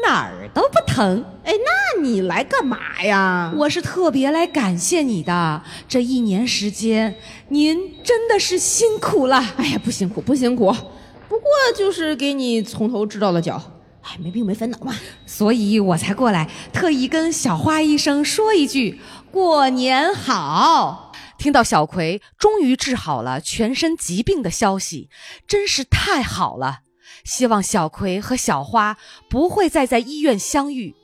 [0.00, 3.52] 哪儿都不疼，哎，那你来干嘛呀？
[3.56, 7.16] 我是特别来感谢你的，这一年时间，
[7.48, 9.36] 您真的是辛苦了。
[9.56, 10.72] 哎呀，不辛苦，不辛苦，
[11.28, 13.60] 不过就是给你从头治到了脚，
[14.02, 14.94] 哎，没病没烦恼嘛。
[15.26, 18.98] 所以我才过来，特意跟小花医生说一句
[19.30, 21.12] 过年好。
[21.38, 25.10] 听到小葵终于治好了全身疾病的消息，
[25.46, 26.80] 真是太好了。
[27.24, 28.96] 希望小葵和小花
[29.28, 30.94] 不会再在医院相遇。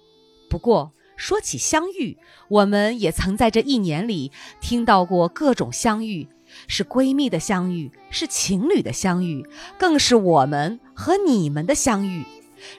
[0.50, 2.16] 不过说起相遇，
[2.48, 6.28] 我们也曾在这一年里听到过各种相遇：
[6.66, 12.24] 是闺蜜的相遇，是情侣的相遇，更是我们和你们的相遇，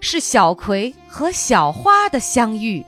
[0.01, 2.85] 是小葵和小花的相遇。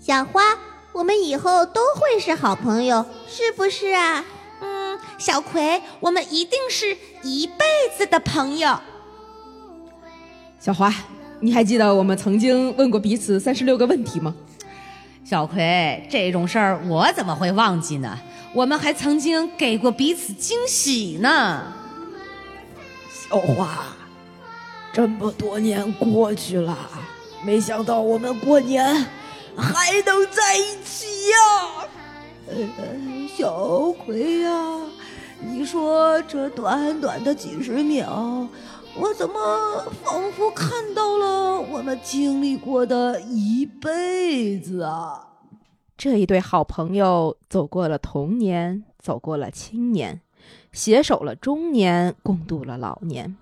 [0.00, 0.58] 小花，
[0.92, 4.24] 我们以后都会是好朋友，是不是啊？
[4.62, 7.64] 嗯，小葵，我们一定是一辈
[7.96, 8.80] 子的朋友。
[10.60, 10.92] 小华，
[11.40, 14.34] 你还记得我们曾经问过彼此三十六个问题吗？
[15.24, 18.18] 小葵，这种事儿我怎么会忘记呢？
[18.52, 21.72] 我们还曾经给过彼此惊喜呢。
[23.10, 23.86] 小华，
[24.92, 26.76] 这么多年过去了，
[27.42, 28.84] 没想到我们过年
[29.56, 31.88] 还能在一起呀！
[32.48, 32.54] 呃，
[33.34, 34.50] 小葵呀，
[35.40, 38.46] 你说这短短的几十秒。
[38.96, 45.26] 我怎么仿佛看到了我们经历过的一辈子啊？
[45.96, 50.20] 这一对好朋友走过了童年，走过了青年，
[50.72, 53.36] 携手了中年，共度了老年。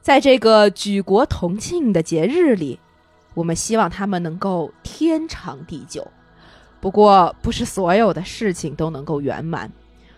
[0.00, 2.78] 在这个举国同庆的节日里，
[3.34, 6.06] 我们希望他们能够天长地久。
[6.80, 9.70] 不过，不是所有的事情都能够圆满。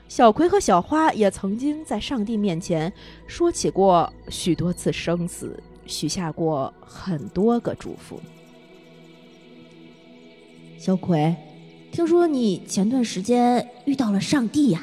[0.08, 2.90] 小葵和小花也曾经在上帝面前
[3.26, 8.18] 说起过许多次生死，许下过很多个祝福。
[10.78, 11.36] 小葵，
[11.92, 14.82] 听说你前段时间遇到了上帝呀？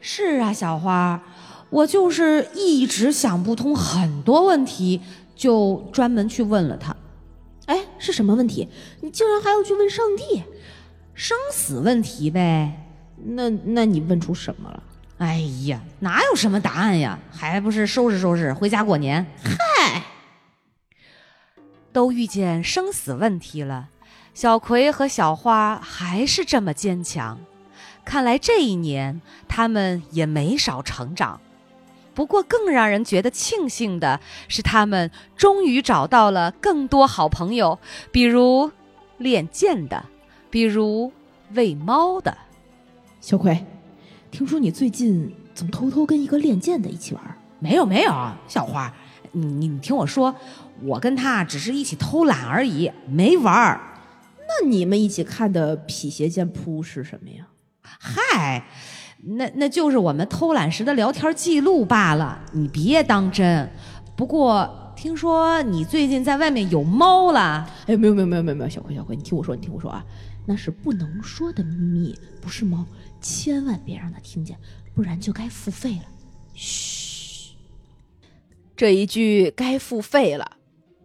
[0.00, 1.22] 是啊，小花，
[1.70, 5.00] 我就是一直想不通很多问题，
[5.36, 6.96] 就专门去问了他。
[7.66, 8.68] 哎，是什么问题？
[9.00, 10.42] 你竟然还要去问上帝？
[11.14, 12.80] 生死问题呗。
[13.24, 14.82] 那那你问出什么了？
[15.18, 17.18] 哎呀，哪有什么答案呀？
[17.30, 19.24] 还不是收拾收拾回家过年。
[19.42, 20.02] 嗨，
[21.92, 23.88] 都遇见生死问题了，
[24.34, 27.38] 小葵和小花还是这么坚强。
[28.04, 31.40] 看来这一年他们也没少成长。
[32.12, 37.78] 不过更让人觉得庆幸的是，他们终于找到了更多好朋友，
[38.12, 38.70] 比如
[39.16, 40.04] 练剑的，
[40.50, 41.12] 比如
[41.54, 42.36] 喂猫的。
[43.24, 43.58] 小葵，
[44.30, 47.38] 听说你最近总偷偷跟一个练剑的一起玩？
[47.58, 48.12] 没有没有，
[48.46, 48.92] 小花，
[49.32, 50.36] 你你听我说，
[50.82, 53.80] 我跟他只是一起偷懒而已，没玩儿。
[54.40, 57.46] 那你们一起看的辟邪剑谱是什么呀？
[57.80, 58.66] 嗨，
[59.22, 63.70] 那那就是我们偷懒时的聊天记录罢了，你别当真。
[64.14, 67.66] 不过听说你最近在外面有猫了？
[67.86, 70.04] 哎，没有没有没有没有没有，小葵小葵，你听我说，你听我说啊，
[70.44, 72.84] 那是不能说的秘密，不是猫。
[73.24, 74.54] 千万别让他听见，
[74.94, 76.04] 不然就该付费了。
[76.52, 77.54] 嘘，
[78.76, 80.58] 这一句“该付费了”，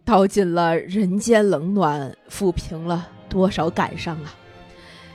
[0.04, 4.34] 道尽了人间冷暖，抚平了多少感伤啊！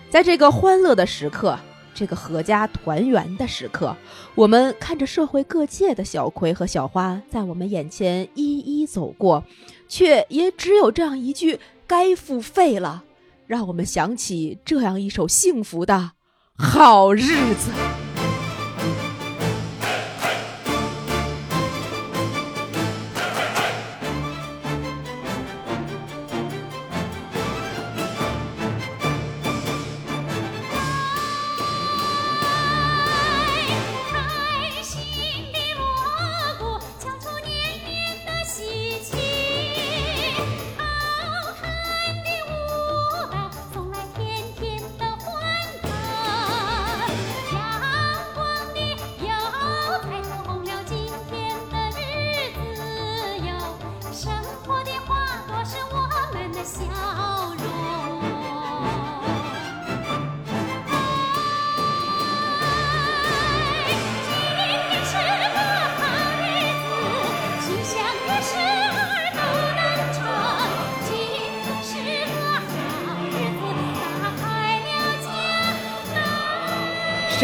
[0.10, 1.60] 在这个欢乐的时刻，
[1.94, 3.96] 这个阖家团圆的时刻，
[4.34, 9.44] 我们看着社会各界的小葵和小花在我们眼前一一走过，
[9.88, 13.04] 却也只有这样一句“该付费了”，
[13.46, 16.14] 让我们想起这样一首幸福的。
[16.58, 18.05] 好日子。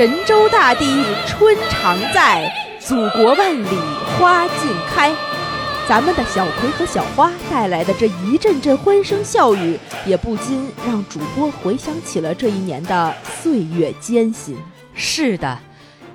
[0.01, 3.77] 神州大地春常在，祖国万里
[4.17, 5.15] 花尽开。
[5.87, 14.57] 咱们的小葵和小花带来的这一阵阵欢声笑语，也不禁让主播回想起了这一年的岁月艰辛。
[14.95, 15.59] 是的，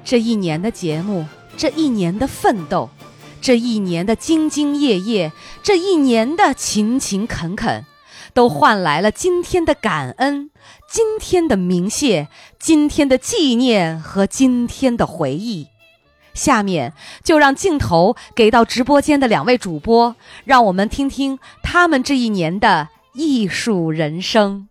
[0.04, 1.24] 这一年的节目，
[1.56, 2.90] 这一年的奋斗，
[3.40, 5.30] 这一年的兢兢业业，
[5.62, 7.84] 这一年的勤勤恳恳。
[8.34, 10.50] 都换来了今天的感恩，
[10.88, 15.66] 今天的鸣谢，今天的纪念和今天的回忆。
[16.32, 16.92] 下面
[17.24, 24.68] 就让镜头给到直播间的两位主播，让我们听听他们这一年的艺术人生。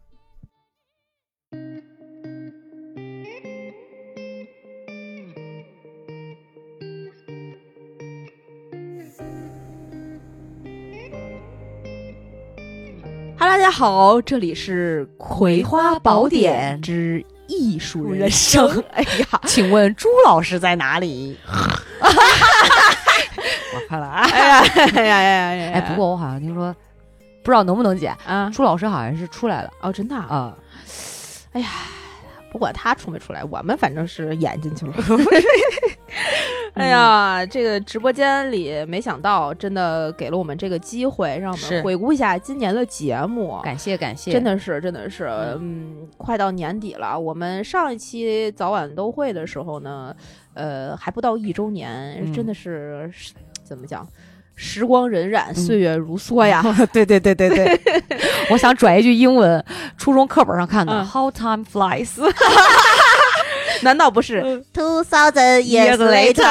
[13.66, 18.64] 家好，这里是《葵花宝典之艺术人生》。
[18.94, 21.36] 哎呀，请问朱老师在哪里？
[21.50, 21.56] 我
[23.90, 24.22] 看了啊！
[24.22, 24.64] 哎呀
[24.94, 25.72] 哎呀哎呀！
[25.74, 26.72] 哎，不过我好像听说，
[27.44, 28.52] 不知道能不能剪啊？
[28.54, 30.54] 朱老师好像是出来了哦，真的啊！
[31.54, 31.68] 哎呀，
[32.56, 34.94] 不管他出没出来，我们反正是演进去了。
[36.76, 43.60] 哎呀，这个直播间里没想到，真的给了我们这个机会，让我们回顾一下今年的节目。
[43.62, 45.26] 感谢感谢，真的是真的是，
[45.60, 47.20] 嗯，快到年底了。
[47.20, 50.16] 我们上一期早晚都会的时候呢，
[50.54, 53.12] 呃，还不到一周年，真的是
[53.66, 54.08] 怎么讲？
[54.56, 56.64] 时光荏苒，岁月如梭呀。
[56.92, 57.82] 对对对对对，
[58.50, 59.64] 我想转一句英文，
[59.98, 62.10] 初中课本上看的、嗯 How time flies。
[63.82, 64.42] 难道不是
[64.74, 66.44] ？Two thousand years later，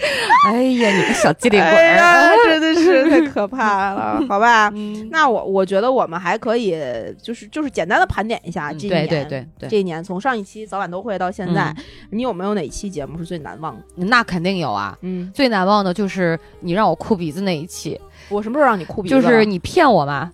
[0.48, 4.70] 哎呀，你个小机灵鬼哎呀！，真的是太可怕了， 好吧？
[4.74, 6.74] 嗯，那我我觉得我们还可以，
[7.22, 11.74] 就是就是简单的盘点一下这一年，对对对对，这一年从上一期早晚都会到现在，
[12.10, 13.82] 你有没有哪期节目是最难忘的？
[14.06, 14.96] 那肯定有啊。
[15.02, 19.28] 嗯，最难忘的就是你让我哭鼻子那一期，我什么时候让你哭鼻子就？
[19.28, 20.30] 是你骗我吗？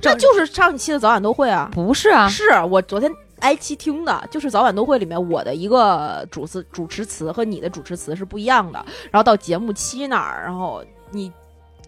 [0.00, 3.10] 这就是上一期的早晚都会啊，不是啊，是我昨天
[3.40, 11.32] 挨期听的，就是早晚都会里面我的一个主词主持词和你的主持词是不一样的，然后到节目期那儿，然后你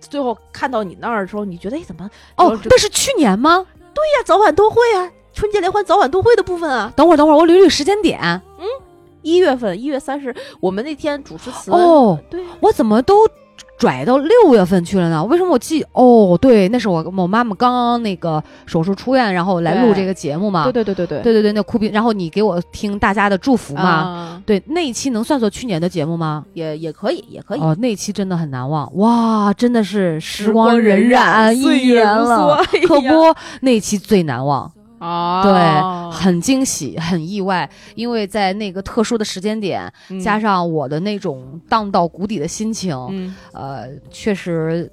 [0.00, 3.66] 最后看到你那儿的时候，你觉得哎怎么哦，这那是去年吗？
[3.94, 8.20] 对呀，早晚都会啊，春节联欢早晚都会的部分啊，等会儿等会儿，我捋捋时间点。
[8.58, 8.66] 嗯
[9.22, 13.28] 一月份一月三十，我们那天主持词哦，对，我怎么都
[13.78, 15.24] 拽到六月份去了呢？
[15.24, 15.82] 为什么我记？
[15.92, 20.64] 哦，对，那是我我妈妈刚刚那个手术出院，然后来录这个节目嘛。
[20.64, 23.82] 对对对对对对对对，那哭鼻，然后你给我听大家的祝福嘛。
[23.82, 26.44] 啊，对，那一期能算作去年的节目吗？
[26.52, 27.60] 也也可以也可以。
[27.60, 34.70] 哦，那一期真的很难忘，哇，真的是时光光荏荏苒，一年了， 可不，那一期最难忘。
[35.00, 39.92] 啊对，很惊喜，很意外，因为在那个特殊的时间点，
[40.22, 43.34] 加上我的那种荡到谷底的心情，嗯。
[43.52, 44.90] 呃，确实，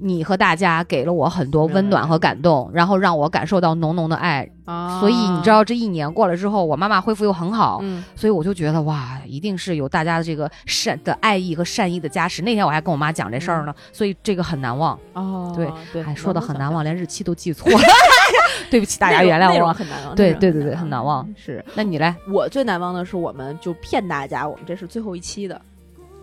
[0.00, 4.48] 你和大家给了我很多温暖和感动，然后让我感受到浓浓的爱。
[4.64, 12.40] 啊，所以你知道，这一年过了之后，我妈妈恢复又很好，嗯所以我就觉得哇，一定是有大家的这个善的爱意和善意的加持。
[12.40, 14.98] 那天我还跟我妈讲这事儿呢，所以这个很难忘。
[15.12, 17.78] 哦，对对，哎，说的很难忘，连日期都记错了，
[18.70, 19.70] 对不起，大家原谅我。
[19.70, 21.28] 很难忘，对对对对很难忘。
[21.36, 25.60] 是那你来，我最难忘的是，我们就骗大家，我们这是最后一期的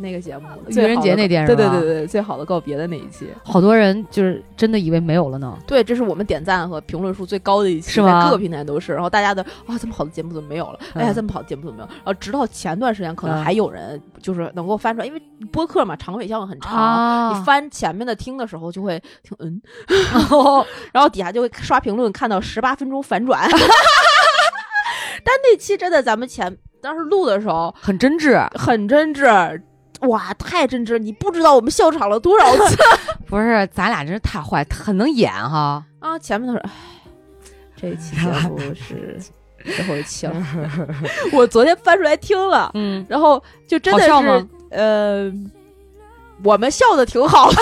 [0.02, 3.28] 那个节目，愚人节那天是吧对对对对，最好的告别的那一期。
[3.43, 5.58] 好多人就是真的以为没有了呢。
[5.68, 8.93] 对，这是我们点赞和评论数最高的一期，是吗在各个平台都是。
[8.93, 10.80] 然后大家的啊，这么好的节目怎么没有了？
[10.93, 11.88] 哎呀，嗯这么好的节目怎么没有？
[11.88, 15.22] 然后直到前段时间，可能嗯还有人就是能够翻出来，因为
[15.52, 16.76] 播客嘛，长尾效应很长。
[16.76, 19.62] 啊你翻前面的听的时候，就会听嗯，
[20.14, 23.47] 然后然后底下就会刷评论，看到十八分钟反转。
[25.24, 29.62] 但那期真的，咱们前当时录的时候很真挚，很真挚，
[30.02, 30.99] 哇，太真挚了！
[30.99, 32.78] 你不知道我们笑场了多少次
[33.28, 35.84] 不是咱俩真是太坏，很能演哈。
[35.99, 36.18] 啊！
[36.20, 36.72] 前面都是，唉，
[37.76, 39.20] 这一期节目是
[39.64, 40.34] 最后一期了。
[41.32, 44.12] 我昨天翻出来听了，嗯，然后就真的是
[44.72, 45.32] 呃，
[46.43, 47.62] 我们笑的挺好的，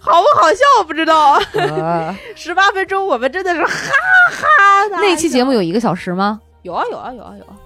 [0.00, 1.32] 好不好笑我不知道。
[1.54, 3.72] 呃十八分钟，我们真的是哈
[4.30, 4.96] 哈的。
[4.98, 6.40] 那期节目有一个小时吗？
[6.62, 7.56] 有啊有啊有啊有啊，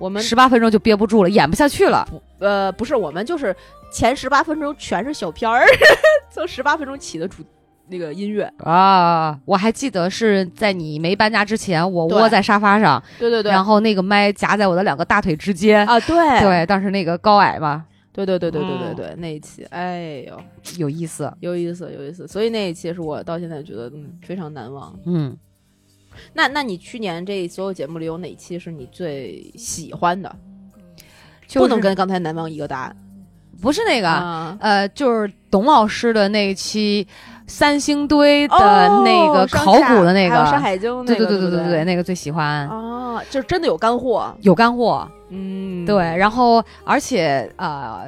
[0.00, 2.04] 我们十八分钟就憋不住了，演不下去了。
[2.40, 3.54] 呃不是我们就是
[3.92, 5.64] 前十八分钟全是小片儿，
[6.32, 7.44] 从十八分钟起的主
[7.88, 15.86] 那个音乐，啊，我还记得是在你没搬家之前，我窝在沙发上，对对对，然后那个麦夹在我的两个大腿之间。
[15.86, 16.16] 啊对。
[16.40, 20.40] 对，当时那个高矮嘛，对对对对对对嗯对，那一期，哎呦。
[20.78, 21.30] 有意思。
[21.40, 24.96] 有意思有意思，所以那一期是我到现在觉得嗯非常难忘。
[25.06, 25.36] 嗯，
[26.32, 30.34] 那那你去年这所有节目里有哪期是你最喜欢的？
[31.46, 32.96] 就是不能跟刚才南方一个答案
[33.60, 34.56] 不是那个，啊。
[34.60, 37.06] 呃，就是董老师的那一期
[37.46, 45.06] 三星堆的哦那个考古的那个，山海经那对个，对不对对对对，那个最喜欢，哦，就是真的有干货，有干货。
[45.28, 48.04] 嗯，对，然后而且呃，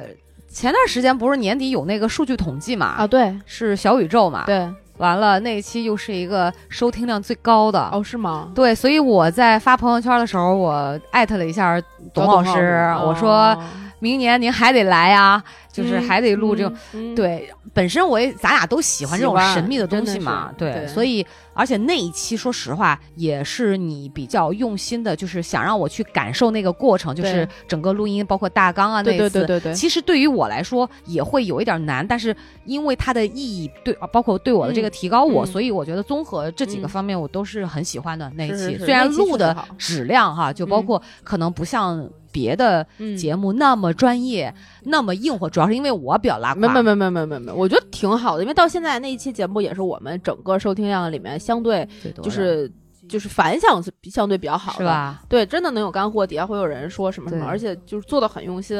[0.49, 7.89] 前段时间不是年底有那个数据统计嘛，啊，对是小宇宙嘛，，对，完了那一期又是一个收听量最高的。
[7.91, 8.49] 哦，是吗？
[8.53, 11.81] 对，所以我在发朋友圈的时候，我艾特了一下
[12.13, 13.57] 董老师，我说
[13.99, 15.41] 明年您还得来呀、
[15.71, 16.75] 就是还得录这种。
[16.91, 29.29] 种，对，本身我也咱俩都喜欢这种神秘的东西嘛，对，对所以而且那一期说实话也是你比较用心的，就是想让我去感受那个过程，就是整个录音包括大纲啊那对一次。
[29.29, 29.71] 对对对。
[29.71, 32.35] 对，其实对于我来说也会有一点难，但是
[32.65, 35.47] 因为它的意义对，包括对我的这个提高我，嗯。
[35.47, 36.89] 所以我觉得综合这几个嗯。
[36.89, 38.57] 方面我都是很喜欢的那一期。
[38.57, 40.85] 是是是虽然录的质量哈，就包嗯。
[40.85, 43.15] 括可能不像别的嗯。
[43.15, 44.53] 节目那么专业、
[44.85, 46.55] 那么硬核，主要是因为我比较拉胯。
[46.55, 51.87] 没没没没没没没，我觉得挺好的，因为到现在那一期节目也是我们整个收听量里面相对
[52.21, 52.71] 就是
[53.07, 54.83] 就是反响是比相对比较好的，是？
[54.83, 55.21] 吧？
[55.27, 58.77] 对，真的能有干货，底下会有人说什么什么，而且就是做的很用心，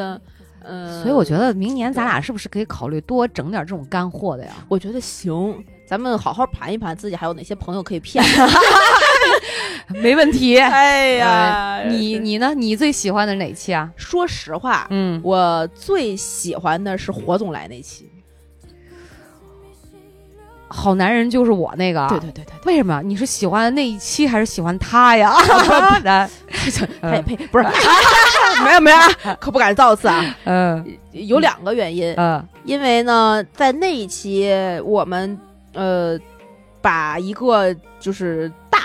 [0.64, 4.54] 嗯，所以我觉得明年咱俩是不是可以考虑多整点这种干货的呀？
[4.70, 8.24] 我觉得行，咱们好好盘一盘自己还有哪些朋友可以骗。
[10.02, 10.58] 没问题。
[10.58, 12.54] 哎呀，你你呢？
[12.54, 13.90] 你最喜欢的哪期啊？
[13.96, 18.10] 说实话，嗯，我最喜欢的是火总来那期。
[20.76, 23.00] 好男人就是我那个，对对对对，为什么？
[23.04, 25.32] 你是喜欢那一期还是喜欢他呀？
[27.00, 27.66] 呸呸，不是，
[28.64, 28.98] 没有没有，
[29.40, 30.36] 可不敢造次啊。
[30.46, 34.52] 嗯，有两个原因，嗯，因为呢，在那一期
[34.84, 35.40] 我们
[35.74, 36.18] 呃
[36.82, 38.80] 把一个就是大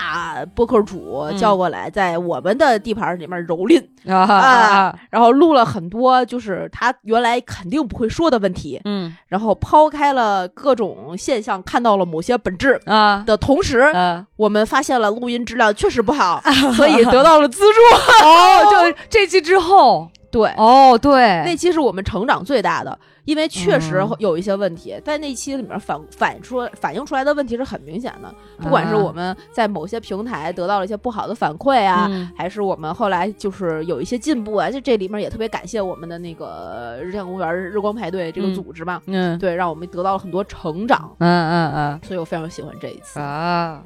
[0.55, 3.83] 播客主叫过来，在我们的地盘里面蹂躏。
[4.07, 13.23] 啊，然后录了很多就是他原来肯定不会说的问题，嗯，然后抛开了各种现象，看到了某些本质啊。
[13.25, 16.41] 的同时，嗯，我们发现了录音质量确实不好，
[16.73, 18.25] 所以得到了资助。
[18.25, 22.97] 哦，就这期之后，对，哦，对，那期是我们成长最大的。
[23.29, 24.15] 因为确实嗯。
[24.17, 32.31] 有一些问题，在那期里面反反出反映出来的问题是很明显的，不管是我们在某些平台得到了一些不好的反馈啊，嗯。
[32.35, 39.37] 还是我们后来就是有一些进步啊，就这里面也特别感谢我们的那个日向公园日光派对这个嗯组织嘛，嗯。
[39.37, 41.99] 对，让我们得到了很多成长，嗯嗯嗯。
[42.03, 43.19] 所以我非常喜欢这一次。
[43.19, 43.83] 啊，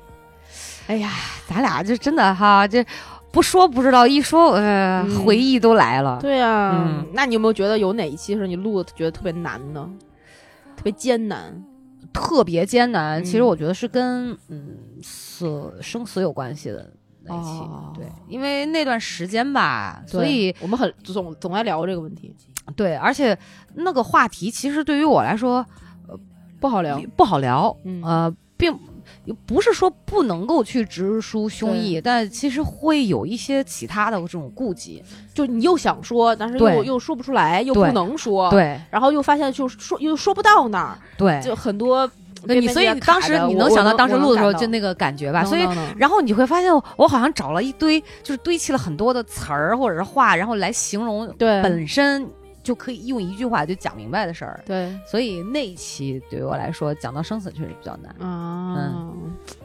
[0.87, 1.09] 哎呀，
[1.47, 2.85] 咱俩就真的哈，这
[3.33, 6.19] 不说不知道，一说呃，嗯回忆都来了。
[6.21, 9.89] 对啊，嗯那你有没有觉得有哪一期是你录的觉得特别难呢？
[10.77, 11.61] 特别艰难？
[12.13, 13.19] 特别艰难。
[13.21, 22.31] 嗯其实我觉得是跟嗯死生死有关系的那一期，哦对，因为那段时间吧，所以我们很总总爱聊这个问题，
[22.75, 23.35] 对，而且
[23.73, 25.65] 那个话题其实对于我来说
[26.07, 26.15] 呃
[26.59, 27.01] 不好聊。
[27.17, 28.71] 不好聊，嗯呃，并
[29.45, 35.01] 不是说不能够去直抒胸臆，但其实会有一些其他的这种顾忌，
[35.33, 42.09] 就你又想说，但是又又说不出来，又不能说，，对然后又发现就说又说不到那儿，对，就很多
[42.45, 45.65] 那你，所以当时你能想到当时录的时候就那个感觉吧，所以。
[45.97, 52.27] 然后你会发现，我好像找了一堆，就是堆砌了很多的词儿或者是话，然后来形容对本身
[52.63, 54.59] 就可以用一句话就讲明白的事儿。
[54.65, 58.27] 对所以那一期对于我来说，讲到生死确实比较难。
[58.27, 59.11] 啊，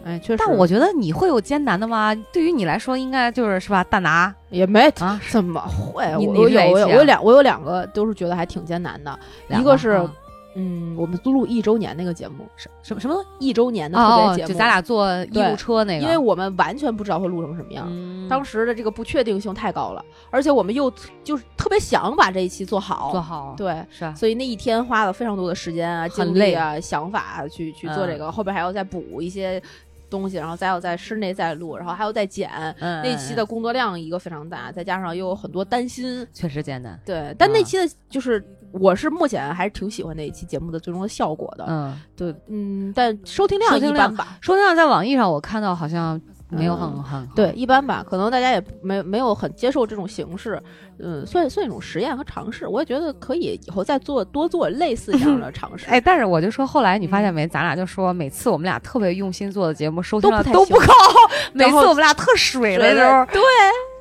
[0.04, 2.14] 哎，确实，但我觉得你会有艰难的吗？
[2.32, 3.84] 对于你来说，应该就是是吧？
[3.84, 9.18] 大拿也没啊，怎么会，我我有我有两我有两个都是觉得还挺艰难的，
[9.48, 10.12] 一个是啊
[10.58, 17.86] 嗯，我们录一周年那个节目，什什么什么一周年的特哦，别节目，就咱俩坐医对务车那个，因为我们完全不知道会录成什么样。
[17.88, 20.92] 嗯当时的这个不确定性太高了，而且我们又
[21.24, 29.62] 就是特别想把这一期做好，做好对，是啊，所以那一天花了非常多的时间啊、精力啊、想法啊去去做嗯这个，后边还要再补一些
[30.10, 32.50] 东西，然后再要在室内再录，然后还要再剪。
[32.80, 37.00] 嗯那期的工作量一个非常大，再加上又有很多担心，确实艰难。
[37.06, 37.34] 对。
[37.38, 50.62] 但那啊期的就是，我是目前还是挺喜欢那一期节目的最终的效果的，嗯，对，嗯，但收听量一般吧，收听量在网易上我看到好像没有很嗯很好对，一般吧，可能大家也没没有很接受这种形式，
[50.98, 52.66] 嗯，算算一种实验和尝试。
[52.66, 55.86] 我也觉得可以以后再做多做类似这样的尝试。
[55.86, 57.46] 哎，但是我就说，后来你发现没？
[57.46, 60.86] 咱俩就说，每次我们俩特别用心做的节目，收听量都不高。
[61.52, 63.42] 每次我们俩特水的时候，对，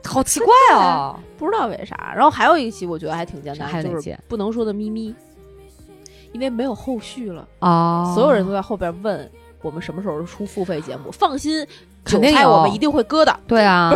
[0.07, 1.15] 好奇怪哦。
[1.37, 2.13] 不知道为啥。
[2.15, 5.13] 然后还有一期我觉得还挺简单，就是不能说的咪咪，
[6.31, 9.29] 因为没有后续了，啊所有人都在后边问
[9.61, 11.11] 我们什么时候出付费节目。
[11.11, 11.65] 放心，
[12.03, 13.39] 肯定有韭菜我们一定会割的。
[13.45, 13.93] 对啊，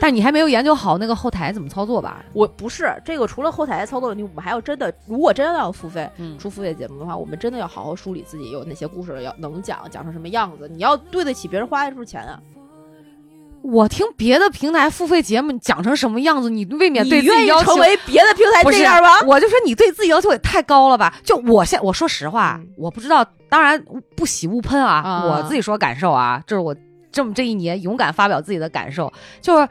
[0.00, 2.24] 但你还没有研究好那个后台怎么操作吧？
[2.32, 10.68] 我不是这个，除了后台操作问题，我们还要真的，如果真的要付费，嗯出付费节目的话，我们真的要好好梳理自己有哪些故事要能讲，讲成什么样子。
[10.68, 12.40] 你要对得起别人花的是钱啊！
[13.64, 19.08] 我听别的平台付费节目，讲成什么样子，你未免对自愿意己要求成为别的平台这样吗？
[19.26, 21.14] 我就说你对自己要求也太高了吧？
[21.24, 23.82] 就我现我说实话，嗯我不知道，当然
[24.14, 26.76] 不喜勿喷啊，啊我自己说感受啊，这是我
[27.10, 29.10] 这么这一年勇敢发表自己的感受，
[29.40, 29.66] 就是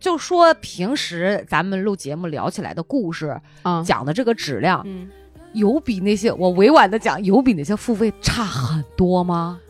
[0.00, 5.10] 就说平时咱们录节目聊起来的故事，啊，讲的这个质量，嗯，
[5.52, 9.60] 有比那些我委婉的讲，有比那些付费差很多吗？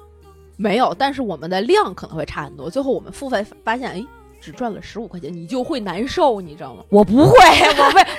[0.57, 2.69] 没有，但是我们的量可能会差很多。
[2.71, 4.05] 最后我们付费发现，哎，
[4.41, 6.83] 只赚了十五块钱，你就会难受，你知道吗？
[6.89, 7.37] 我不会，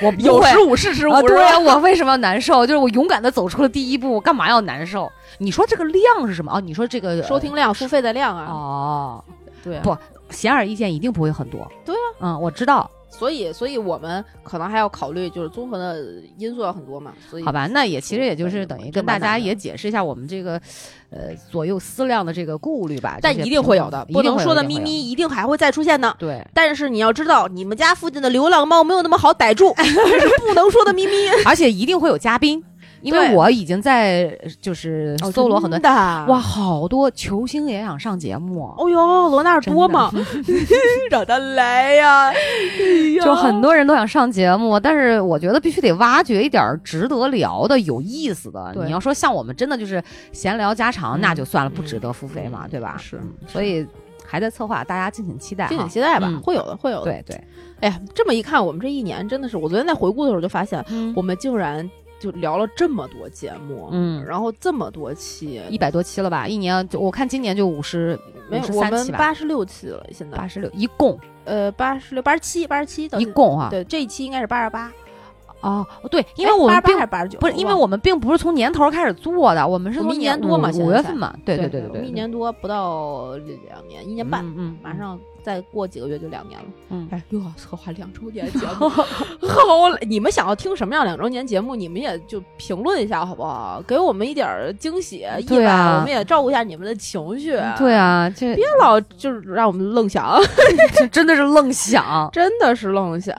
[0.02, 2.66] 我为我有十五是十五、啊，对呀、我为什么要难受？
[2.66, 5.12] 就是我勇敢的走出了第一步，我干嘛要难受？
[5.40, 6.52] 你说这个量是什么？
[6.54, 9.24] 哦，你说这个收听量、付费的量啊，哦，
[9.64, 9.98] 对啊不
[10.30, 11.66] 显而易见，一定不会很多。
[11.86, 12.90] 对啊，嗯，我知道。
[13.10, 16.04] 所以，所以我们可能还要考虑，就是综合的
[16.38, 17.14] 因素要很多嘛。
[17.30, 20.62] 所以，好吧，那也其实也就是等于跟大家也解释一下我们这个
[21.10, 23.18] 呃左右思量的这个顾虑吧。
[23.22, 26.16] 但一定会有的，不能说的咪咪一定还会再出现的。
[26.20, 31.14] 对，但是你要知道，你们家附近的流浪猫没有那么好逮住， 这是不能说的咪咪。
[31.46, 32.64] 而且一定会有嘉宾。
[33.02, 35.78] 因为我已经在就是哦搜罗很多
[36.28, 40.12] 哇，好多球星也想上节目，哦哟，罗纳尔多嘛，
[41.12, 42.32] 让他来呀，
[43.24, 48.74] 就很多人都想上节目，但是我觉得必须得挖掘一点儿值得聊的、有意思的。
[48.86, 52.98] 你要说像我们真的就是闲聊家常，嗯那就算了，不值得付费嘛，对吧？
[53.00, 53.86] 是嗯所以
[54.26, 55.68] 还在策划，大家敬请期待。
[55.68, 57.44] 敬请期待吧，嗯会有的，会有的。，对对，
[57.80, 61.90] 哎呀，这么一看，我们这一年真的是，我昨天在回顾的时候就发现，嗯我们竟然
[62.20, 64.24] 就聊了这么多节目，嗯。
[64.26, 66.48] 然后这么多期，一百多期了吧？
[66.48, 68.18] 一年就我看今年就五十
[68.50, 70.38] 没有我们八十六期了，现在。
[70.38, 71.20] 八十六，一共。
[71.46, 73.70] 呃八十六八十七八十七一共啊。
[73.70, 74.92] 对这一期应该是八十八，
[75.62, 85.18] 哦，对，因为我们并还是八十九，不是，因为我们并不是从年头开始做的，我们是从一年多嘛五月份嘛，对对对对对，一年多不到两年，一年半，嗯嗯，马上
[85.48, 86.66] 再过几个月就两年了。
[86.90, 88.90] 嗯，哎，又要策划两周年节目，
[89.48, 90.06] 好嘞！
[90.06, 93.82] 你们想要听什么样两周年节目，你们也就评论一下好不好？
[93.88, 97.58] 给我们一点儿惊喜、意外，啊我们也照顾一下你们的情绪。
[97.78, 100.38] 对，啊，这别老就是让我们愣想，
[100.94, 102.30] 这真的是愣想。
[102.34, 103.34] 真的是愣想。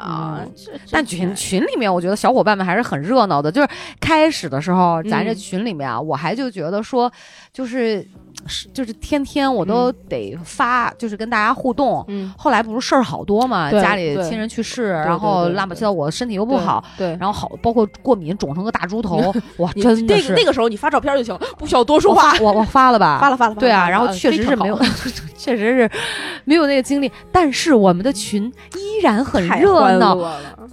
[0.91, 3.53] 但群群里面，我觉得小伙伴们还是很热闹的。
[3.53, 3.69] 就是
[4.01, 7.13] 开始的时候，咱这嗯群里面啊，我还就觉得说，
[7.53, 8.03] 就是
[8.47, 11.98] 是就是天天我都得发，就是跟大家互动。
[12.09, 22.33] 嗯，后来不是事儿好多嘛，家里亲人去世，然后乱七八糟，我身体又不好，对，然后好包括过敏肿成个大猪头， 哇，你真的是那个那个时候你发照片就行，不需要多说话。
[22.41, 24.79] 我我我发了吧， 发了发了，对啊，然后确实是没有
[25.37, 25.91] 确实是
[26.45, 30.19] 没有那个精力，但是我们的群依然很热闹。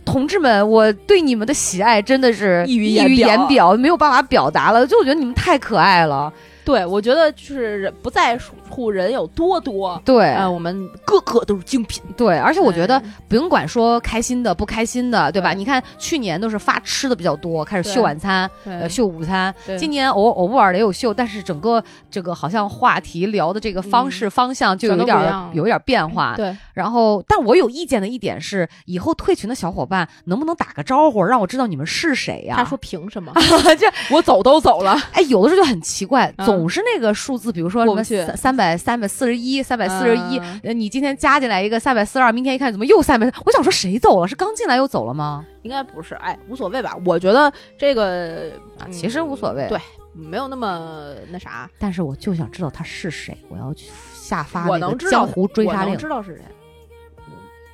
[0.04, 3.28] 同志们，我对你们的喜爱真的是溢于溢言表。
[3.28, 4.86] 言表，没有办法表达了。
[4.86, 6.32] 就我觉得你们太可爱了，
[6.64, 8.38] 对，我觉得就是人不在
[8.70, 12.02] 乎人有多多，对、呃，我们个个都是精品。
[12.18, 15.54] 对，而且我觉得嗯不用管说开心的不开心的，对吧？
[15.54, 19.54] 对你看去年都是发吃的比较多，开始秀晚餐，呃，秀午餐。
[19.78, 25.18] 今年偶偶尔也有秀，但是整个这个好像话题聊的这个方式、方向就有点
[25.54, 26.34] 有一点变化。
[26.36, 32.56] 对，然后，但我有意见的一点是，以后退群的小伙伴能不能打个招呼，让我知道你们是谁呀？
[32.58, 33.32] 他说凭什么？
[33.80, 43.28] 这我走都走了，哎，有的时候就很奇怪，嗯总是那个数字，比如说什么三三三百三百四十一、三百四十一你今天加进来一个三百四十二，明天一看怎么又三百？
[43.46, 44.28] 我想说谁走了？
[44.28, 45.46] 是刚进来又走了吗？
[45.64, 46.98] 应该不是，哎，无所谓吧？
[47.06, 48.50] 我觉得这个
[48.80, 49.68] 啊，其实无所谓。
[49.68, 49.78] 对，
[50.14, 51.70] 没有那么那啥。
[51.78, 55.98] 但是我就想知道他是谁，我要去下发我那个能知道江湖追我能杀令。
[55.98, 56.46] 知道是谁。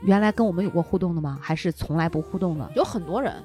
[0.01, 1.37] 原来跟我们有过互动的吗？
[1.39, 2.67] 还是从来不互动的？
[2.75, 3.35] 有很多人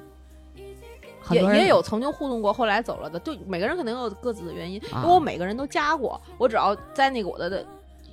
[1.30, 3.18] 也也有曾经互动过，后来走了的。
[3.20, 7.64] 就，每个人肯定有各自的原因，啊因为我每个人都加过，我只要在那个我的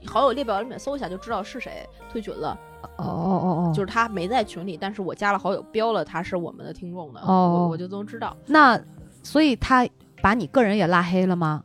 [0.06, 2.58] 好友列表里面搜一下，就知道是谁退群了。
[2.98, 8.36] 哦哦哦哦，就是他没在群里，但是我加了好友，标了他是我们的听众的，哦我我就都知道。
[8.46, 8.80] 那
[9.24, 9.88] 所以他
[10.22, 11.64] 把你个人也拉黑了吗？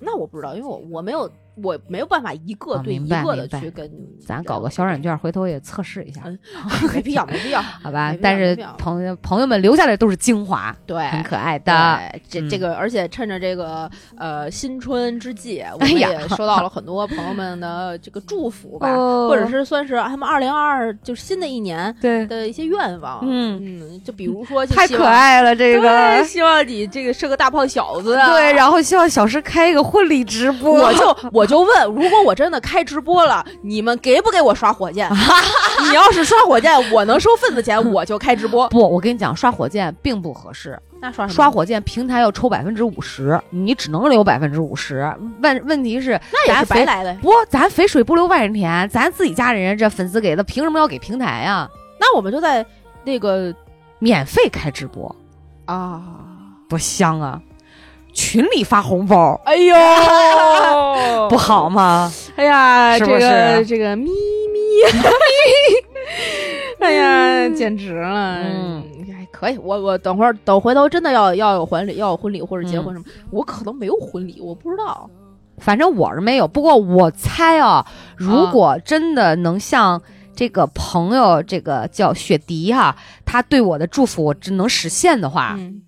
[0.00, 3.90] 那我不知道，因为我我没有我没有办法一个对一个的去跟
[4.26, 6.38] 咱搞个小软件，回头也测试一下， 嗯
[6.94, 11.72] 没必要，没必要，好吧但是朋友朋友们留下来都是精华，对，很可爱的。
[12.12, 23.20] 对，这嗯这个，而且趁着这个呃新春之际，我们也收到了很多朋友们的这个祝福吧，哦或者是算是他们二零二二就是新的一年对，的一些愿望。
[23.22, 26.24] 嗯嗯，就比如说，就太可，爱了，这对，个。
[26.24, 28.26] 希望你这个是个大胖小子啊。
[28.28, 35.08] 对，然后希望小石开一个婚礼直播，我就我 就问，如果我真的开直播了，你们给不给我刷火箭？
[35.88, 38.68] 你要是刷火箭，我能收份子钱，我就开直播。
[38.68, 40.78] 不，我跟你讲，刷火箭并不合适。
[41.00, 41.26] 那刷？
[41.26, 45.12] 刷火箭平台要抽百分之五十，你只能留百分之五十。
[45.40, 47.12] 问问题是，那也是白来的。
[47.22, 51.68] 不，咱肥水不流外人田，咱自己家人这粉丝给的，凭什么要给平台呀？
[51.98, 52.64] 那我们就在
[53.04, 53.52] 那个
[53.98, 55.14] 免费开直播，
[55.64, 56.02] 啊，
[56.68, 57.40] 多香啊！
[58.12, 59.74] 群里发红包哎呦，
[61.28, 62.12] 不好吗？
[62.36, 64.10] 哎呀，这个这个咪咪，
[66.80, 68.38] 哎呀，简直了！
[68.42, 68.82] 嗯
[69.14, 69.58] 还可以。
[69.58, 75.08] 我我等会儿等回头真的要要有婚礼，要有婚礼或者结婚什么，嗯我可能没有婚礼，我不知道。
[75.58, 77.86] 反正我是没有，不过我猜啊，
[78.16, 80.02] 如果真的能像
[80.34, 85.82] 这个朋友，这个叫雪迪哈、他对我的祝福，我真能实现的话，嗯，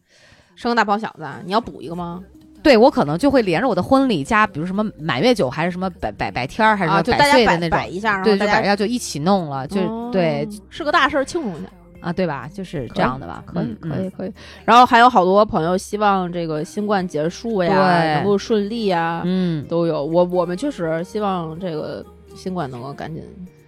[0.64, 2.22] 生个大胖小子，你要补一个吗？
[2.62, 11.68] 对我可能就会连着我的婚礼加，比如什么满月酒，还是什么百百百天儿，还是什啊，么百就大家摆岁的那种，摆一下，对，就摆一下就一起弄了，就、哦对是个大事儿，庆祝一下。
[12.00, 12.48] 啊，对吧？
[12.52, 14.32] 就是这样的吧，可以嗯，可以，可以。
[14.64, 19.64] 然后还有好多朋友希望这个新冠结束呀，对能够顺利呀，嗯。
[19.68, 20.02] 都有。
[20.04, 22.04] 我我们确实希望这个
[22.34, 23.22] 新冠能够赶紧。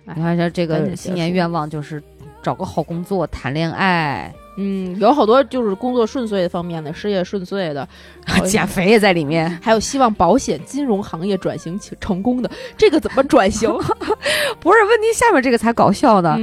[0.06, 2.02] 你看一下这个新年愿望就是
[2.42, 7.86] 找个好工作，谈恋爱，嗯，有好多就是工作顺遂方面的，事业顺遂的，
[8.46, 13.70] 减肥也在里面，还有希望保险金融行业转型成功的，这个怎么转型？
[14.60, 16.38] 不是问题，下面这个才搞笑呢。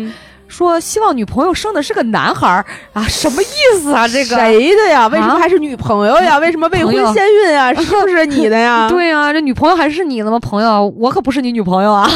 [0.45, 4.07] 说希望女朋友生的是个男孩儿啊，什么意思啊？
[4.07, 5.07] 这个谁的呀？
[5.07, 6.37] 为什么还是女朋友呀？
[6.37, 7.73] 为什么未婚先孕啊？
[7.73, 8.85] 是不是你的呀？
[8.91, 10.37] 对呀，这女朋友还是你的吗？
[10.37, 12.07] 朋友，我可不是你女朋友啊！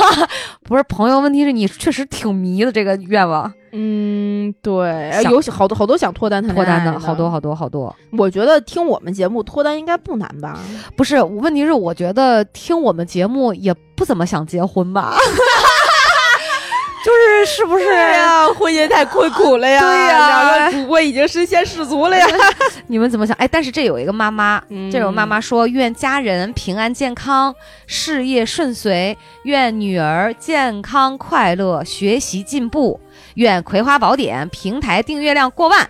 [0.63, 3.51] 不是朋友，问题是你确实挺迷的这个愿望。
[3.79, 7.95] 嗯，对，有好多好多想脱单脱单的好多好多好多。
[8.17, 10.57] 我觉得听我们节目脱单应该不难吧？
[10.95, 15.15] 不是，问题是我觉得听我们节目也不怎么想结婚吧。
[17.05, 18.47] 就是是不是呀？
[18.55, 19.79] 婚姻太困苦了呀！
[19.79, 22.25] 对呀，两个主播已经身先士卒了呀！
[22.87, 23.33] 你们怎么想？
[23.37, 24.61] 哎，但是这有一个妈妈，
[24.91, 27.55] 这有妈妈说愿家人平安健康，
[27.85, 32.99] 事业顺遂，愿女儿健康快乐，学习进步，
[33.37, 35.89] 愿《葵花宝典》平台订阅量过万。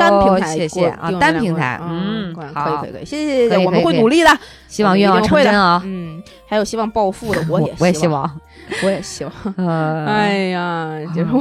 [0.00, 5.80] 单平台，谢谢啊，单平台，嗯，可以可以可以，谢谢谢谢，我们会努力的，希望愿望成真啊！
[5.84, 8.40] 嗯，还有希望暴富的， 我也我也希望。
[8.82, 9.32] 我也希望
[10.08, 11.40] 哎呀，就是我，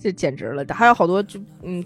[0.00, 0.64] 这简直了！
[0.72, 1.84] 还有好多就嗯，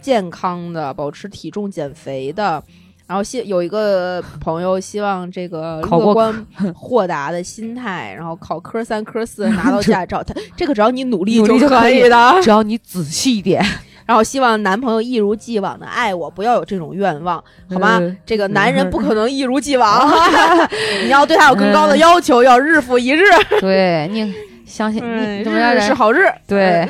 [0.00, 2.62] 健康的，保持体重、减肥的，
[3.08, 13.64] 然后希有一个朋友希望这个乐观、豁达的心态，然后考科三、科四拿到驾照，他这个只要你努力就可以的， 只要你仔细一点。
[14.04, 18.00] 然后希望男朋友一如既往的爱我，不要有这种愿望，好吗？
[18.26, 20.10] 这个男人不可能一如既往，
[21.04, 23.22] 你要对他有更高的要求，要日复一日。
[23.60, 24.34] 对，宁
[24.68, 26.26] 相信日是好日。
[26.46, 26.86] 对，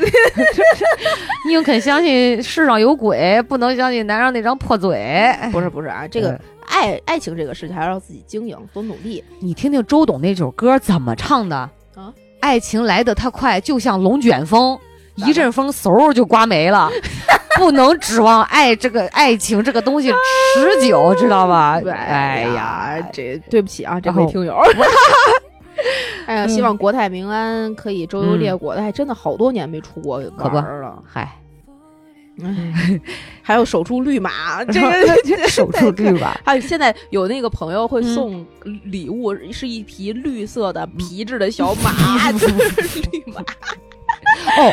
[1.49, 5.33] 宁肯相信世上有鬼，不能相信男人那张破嘴。
[5.53, 9.23] 不是不是啊，这个爱爱情这个事情还是要自己经营，多努力。
[9.41, 11.57] 你听听周董那首歌怎么唱的
[11.95, 12.13] 啊？
[12.41, 14.79] 爱情来得太快，就像龙卷风。
[15.27, 16.89] 一阵风，嗖就刮没了，
[17.59, 20.13] 不能指望爱这个爱情这个东西
[20.55, 21.81] 持久，知道吧？
[21.91, 24.57] 哎呀，这对不起啊，这位听友。
[26.27, 28.73] 哎呀，希望国泰民安，可以周游列国。
[28.73, 31.37] 哎，真的好多年没出国玩了，嗨。
[33.43, 36.39] 还有守住绿马， 这个守住绿马。
[36.45, 38.47] 还有现在有那个朋友会送
[38.85, 41.91] 礼物，是一匹绿色的皮质的小马，
[42.31, 43.41] 绿马。
[44.59, 44.73] 哦。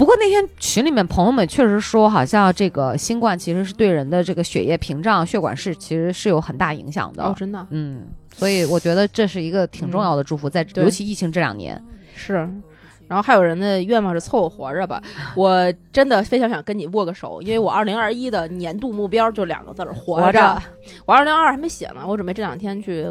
[0.00, 7.22] 不过那天群里面朋友们确实说，好像这个新冠其实是对人的这个血液屏障、血管是其实是有很大影响的。
[7.22, 11.78] 哦，真的，嗯，所以我觉得这是一个挺重要的祝福，在尤其疫情这两年
[12.14, 12.48] 是。
[13.08, 15.02] 然后还有人的愿望是凑合活着吧，
[15.36, 20.62] 我真的非常想跟你握个手，因为我二零二一的年度目标就两个字儿活着。
[21.04, 23.06] 我二零二二还没写呢，我准备这两天去。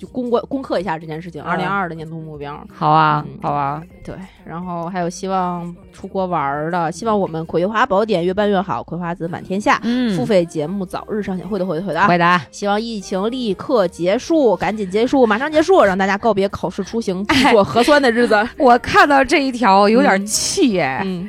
[0.00, 2.58] 就攻过攻克一下这件事情，二零二的年度目标。
[2.72, 4.14] 好啊，好啊，对。
[4.46, 9.78] 然后还有希望出国玩的，希望我们《葵花宝典》越办越好，葵花籽满天下。
[9.82, 12.06] 嗯，付费节目早日上线，会的，会的，会的。
[12.06, 12.40] 会的。
[12.50, 17.22] 希望疫情立刻结束，赶紧结束，马上结束，让大家告别考试出行、
[17.52, 18.48] 做核酸的日子。
[18.56, 21.02] 我看到这一条有点气哎。
[21.04, 21.28] 嗯。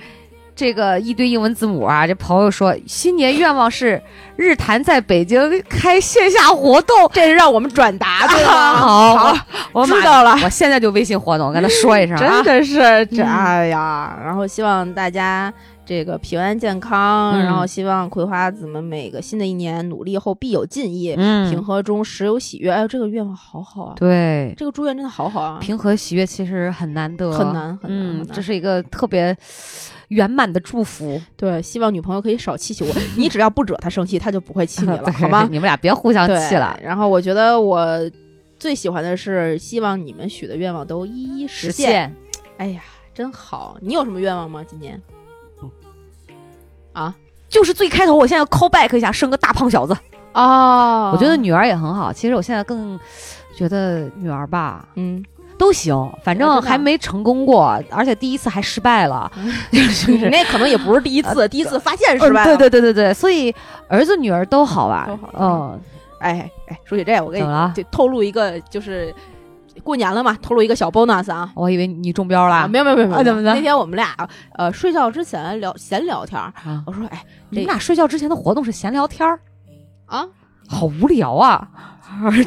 [0.62, 2.06] 这个一堆英文字母啊！
[2.06, 4.00] 这朋友说新年愿望是
[4.36, 8.34] 日坛在北京开线下活动， 这是让我们转达的。
[8.46, 9.38] 好，好，
[9.74, 12.16] 我知道了，我现在就微信活动，我跟他说一声。
[12.22, 15.52] 真的是这哎呀，然后希望大家
[15.92, 21.14] 这个平安健康，然后希望葵花籽们每个新的一年努力后必有进益，
[21.50, 22.72] 平和中时有喜悦。
[22.72, 23.96] 哎呦，这个愿望好好啊！
[23.98, 25.60] 对，这个祝愿真的好好啊！
[25.60, 28.26] 平和喜悦其实很难得，很难很难。
[28.28, 29.36] 这是一个特别。
[30.08, 32.94] 圆满的祝福，对，希望女朋友可以少气气我。
[33.18, 35.48] 你只要不惹她生气，她就不会气你了， 好吗？
[35.52, 36.78] 你们俩别互相气了。
[36.82, 37.86] 然后我觉得我
[38.58, 42.14] 最喜欢的是，希望你们许的愿望都一一实现。
[42.58, 42.82] 哎呀，
[43.14, 43.78] 真好！
[43.82, 44.64] 你有什么愿望吗？
[44.66, 45.02] 今年？
[46.94, 47.14] 啊，
[47.50, 49.96] 就是最开头，我现在要 call back 一下，生个大胖小子
[50.34, 51.12] 哦。
[51.14, 52.12] 我觉得女儿也很好。
[52.14, 53.00] 其实我现在更
[53.56, 55.24] 觉得女儿吧，嗯。
[55.58, 59.32] 都行，反正还没成功过，而且第一次还失败了。
[59.70, 59.80] 你
[60.32, 62.44] 那可能也不是第一次，第一次发现失败。
[62.46, 63.54] 对对对对对，所以
[63.88, 65.08] 儿子女儿都好吧？
[65.38, 65.80] 嗯，
[66.18, 69.14] 哎哎，说起这，我给你就透露一个，就是
[69.84, 71.52] 过年了嘛，透露一个小 bonus 啊。
[71.56, 73.24] 我以为你中标了，没有没有没有。
[73.24, 73.54] 怎么的？
[73.54, 74.16] 那天我们俩
[74.58, 76.42] 呃睡觉之前聊闲聊天
[76.86, 79.28] 我说哎，你们俩睡觉之前的活动是闲聊天
[80.06, 80.28] 啊？
[80.70, 81.68] 好无聊啊！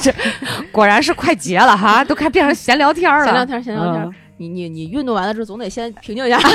[0.01, 0.13] 这
[0.73, 3.25] 果然是快结了哈，都快变成闲聊天了。
[3.25, 4.15] 闲聊天，闲聊天。
[4.37, 6.39] 你你你运动完了之后，总得先平静一下。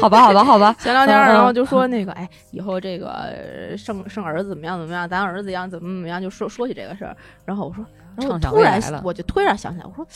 [0.00, 0.74] 好吧，好吧，好吧。
[0.78, 3.32] 闲聊天，然后就说那个，哎，以后这个
[3.76, 7.16] 生生儿子怎么样怎么样，咱儿子一样怎么怎么样，就说说起这个事儿。
[7.44, 7.84] 然后我说，
[8.16, 10.06] 然后突然我就突然想起来，我说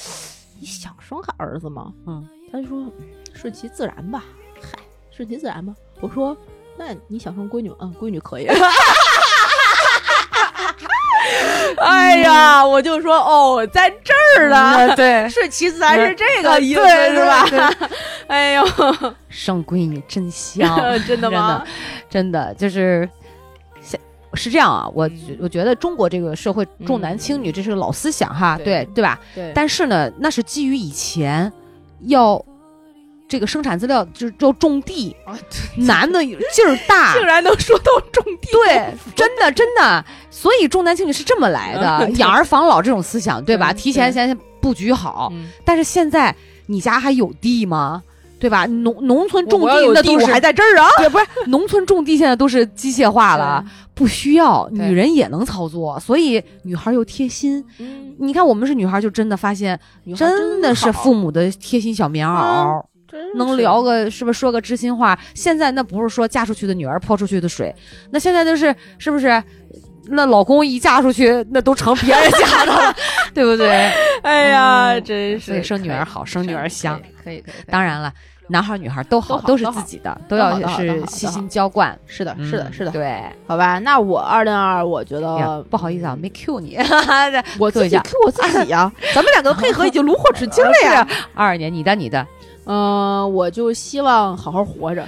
[0.60, 1.92] 你想生个儿子吗？
[2.06, 2.84] 嗯，他就说
[3.34, 4.24] 顺其自然吧。
[4.60, 4.78] 嗨。
[5.10, 5.74] 顺其自然吧？
[6.00, 6.36] 我说，
[6.78, 7.76] 那你想生闺女吗？
[7.80, 8.46] 嗯，闺女可以。
[11.78, 17.72] 哎呀，我就说哦，在这儿呢，对， 顺其自然是这个意思对是吧？
[18.28, 18.64] 哎呦，
[19.28, 20.68] 生闺女真香，
[21.06, 21.64] 真的吗？
[22.08, 23.25] 真的就是，现
[24.36, 24.88] 是这样啊。
[24.94, 25.08] 我
[25.40, 29.18] 我觉得中国这个社会重男轻女，这是个老思想哈，对对对吧？
[29.34, 31.50] 对但是呢，那是基于以前
[32.02, 32.44] 要
[33.28, 35.36] 这个生产资料就是要种地，啊
[35.78, 43.72] 男的劲儿大， 竟然能说到种地，对，真的真的，所以重男轻女是这么来的， 养儿防老这种思想，对吧？
[43.72, 45.30] 提前先布局好。
[45.32, 46.32] 嗯但是现在
[46.66, 48.02] 你家还有地吗？
[48.38, 48.66] 对吧？
[48.66, 53.64] 农农村种地那都是还在这儿啊， 对，不是农村种地现在都是机械化了，
[53.94, 57.64] 不需要女人也能操作，所以女孩又贴心。
[57.78, 59.78] 嗯，你看我们是女孩，就真的发现
[60.16, 62.84] 真的是父母的贴心小棉袄。
[63.08, 65.16] 真能聊个是不是说个知心话？
[65.32, 67.74] 现在那不是说嫁出去的女儿泼出去的水，
[68.10, 69.42] 那现在就是是不是？
[70.08, 72.94] 那老公一嫁出去，那都成别人家的了，
[73.34, 73.68] 对不对？
[74.22, 77.54] 哎呀，嗯真是所以生女儿好，生女儿香。，可以可以。
[77.70, 78.12] 当然了，
[78.48, 81.96] 男孩女孩都好，都好都是自己的，都都要是悉心浇灌。
[82.06, 83.20] 是的，是的，嗯是的，对。
[83.46, 86.78] 好吧，那我二零二二，我觉得不好意思啊，没 Q 你。
[87.58, 91.06] 我自己做一下 Q 我自己呀， 咱们两个配合已经炉火纯青了呀。
[91.34, 92.26] 二二年，你的你的
[92.68, 95.06] 嗯，我就希望好好活着，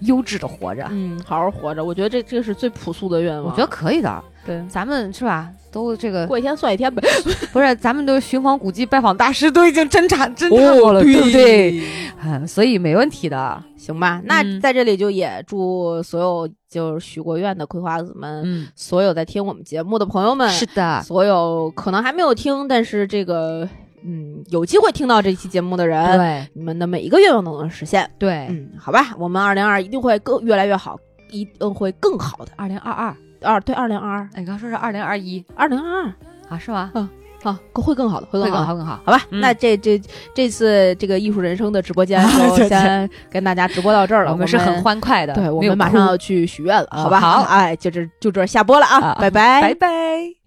[0.00, 1.84] 优质的活着，嗯，好好活着。
[1.84, 3.44] 我觉得这这是最朴素的愿望。
[3.46, 4.22] 我觉得可以的。
[4.44, 5.50] 对，咱们是吧？
[5.72, 7.02] 都这个过一天算一天呗。
[7.52, 11.82] 不是，咱们都寻访古迹、拜访大师，都已经侦查 侦查过了，对不对？
[12.24, 13.62] 嗯，所以没问题的。
[13.76, 23.68] 行吧，那嗯在这里就也祝所有就是许过愿的葵花子们，嗯，所有在听我们节目的朋友们，是的，所有可能还没有听，但是这个
[24.06, 28.08] 嗯有机会听到这期节目的人，对你们的每一个愿望都能实现。
[28.18, 28.46] 对。
[28.48, 30.96] 嗯，好吧，我们二零二一定会更越来越好，
[31.30, 32.52] 一定会更好的。
[32.56, 36.12] 二零二二，二对二零二二哎，你刚说是二零二一二零二二
[36.48, 36.58] 啊？
[36.58, 36.92] 是吗？
[36.94, 37.08] 嗯
[37.42, 38.58] 啊，会更好的，会更好。
[38.60, 39.00] 会更好，更好。
[39.04, 40.00] 好吧，嗯那这这
[40.34, 42.20] 这次这个艺术人生的直播间
[42.68, 44.30] 先跟大家直播到这儿了。
[44.30, 47.20] 我我们是很欢快的，对，我们马上要去许愿了，好吧？
[47.20, 50.45] 好哎，就这就这儿下播了啊，啊拜拜，拜拜。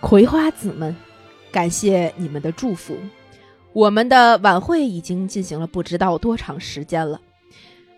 [0.00, 0.96] 葵花籽们，
[1.52, 2.96] 感谢你们的祝福。
[3.72, 7.20] 我们的晚会已经进行了不知道多长时间了，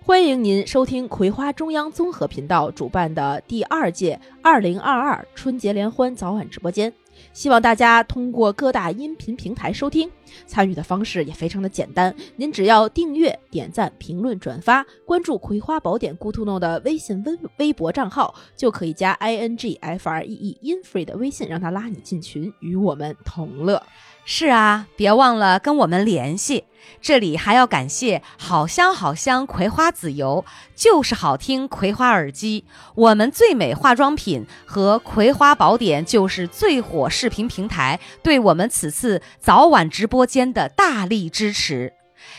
[0.04, 6.92] 欢迎您收听葵花中央综合频道主办的第二届二零二二春节联欢早晚直播间。
[7.32, 10.10] 希望大家通过各大音频平台收听，
[10.44, 23.80] 参与的方式也非常的简单，您只要订阅、点赞、评论、转发，关注《葵花宝典 Good to Know》的微信微微博账号，就可以加 i n g f r e e infree 的微信，让他拉你进群，与我们同乐。
[24.24, 26.64] 是啊，别忘了跟我们联系。
[27.00, 30.44] 这里还要感谢好香好香葵花籽油，
[30.76, 32.64] 就是好听葵花耳机，
[32.94, 41.92] 我们最美化妆品和葵花宝典就是最火视频平台，对我们此次早晚直播间的大力支持。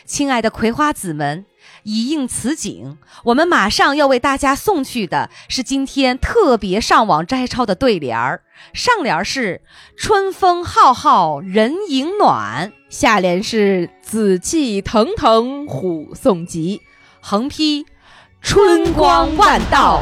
[0.06, 1.46] 亲爱的葵花籽们，
[1.84, 8.42] 以应此景，我们马上要为大家送去的是今天特别上网摘抄的对联儿。
[8.74, 9.62] 上联是
[9.98, 16.82] “春风浩浩人影暖下联是“紫气腾腾虎送吉”，
[17.20, 17.86] 横批
[18.42, 20.02] “春光万道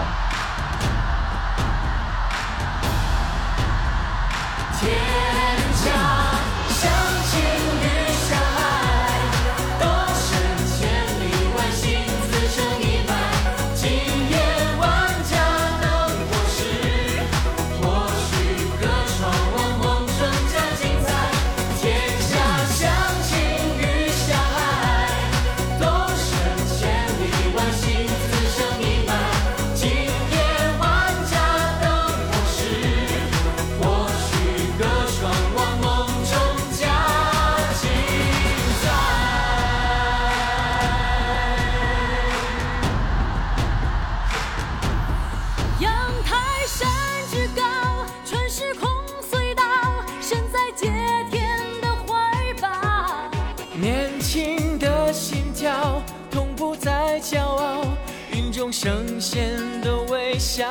[57.22, 57.84] 骄傲，
[58.34, 60.65] 云中圣贤的微笑。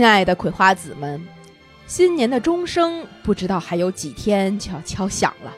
[0.00, 1.22] 亲爱的葵花籽们，
[1.86, 5.54] 新年的钟声不知道还有几天就要敲响了。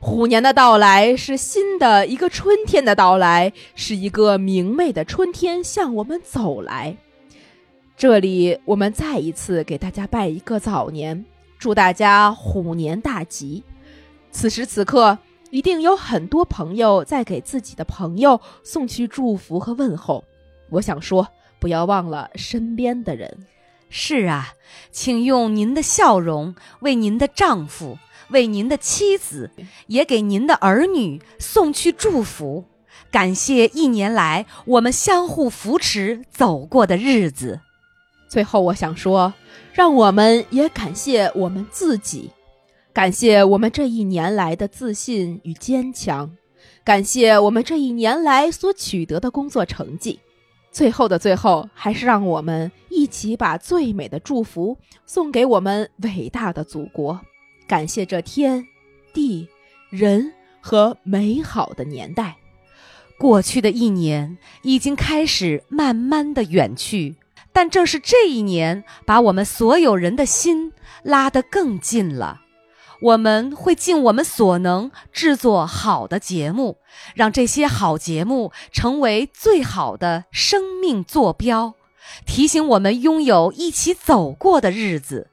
[0.00, 6.96] 虎年的到来是新的一个春天的到来，是一个明媚的春天向我们走来。
[7.96, 11.24] 这里我们再一次给大家拜一个早年，
[11.56, 13.62] 祝大家虎年大吉。
[14.32, 15.16] 此时此刻，
[15.50, 20.24] 一定有很多朋友在给自己的朋友送去祝福和问候。
[20.70, 21.28] 我想说，
[21.64, 23.46] 不要忘了身边的人。
[23.88, 24.52] 是啊，
[24.92, 27.96] 请用您的笑容为您的丈夫、
[28.28, 29.50] 为您的妻子，
[29.86, 32.66] 也给您的儿女送去祝福。
[33.10, 37.60] 感谢一年来我们相互扶持走过的日子。
[38.28, 39.32] 最后，我想说，
[39.72, 42.30] 让我们也感谢我们自己，
[42.92, 46.30] 感谢我们这一年来的自信与坚强，
[46.84, 50.20] 感谢我们这一年来所取得的工作成绩。
[50.74, 57.20] 最后的最后，还是让我们一起把最美的祝福送给我们伟大的祖国，
[57.68, 58.66] 感谢这天、
[59.12, 59.48] 地、
[59.88, 62.34] 人和美好的年代。
[63.16, 67.14] 过去的一年已经开始慢慢的远去，
[67.52, 70.72] 但正是这一年，把我们所有人的心
[71.04, 72.40] 拉得更近了。
[73.04, 76.78] 我们会尽我们所能制作好的节目，
[77.14, 81.74] 让这些好节目成为最好的生命坐标，
[82.24, 85.28] 提醒我们拥有一起走过的日子。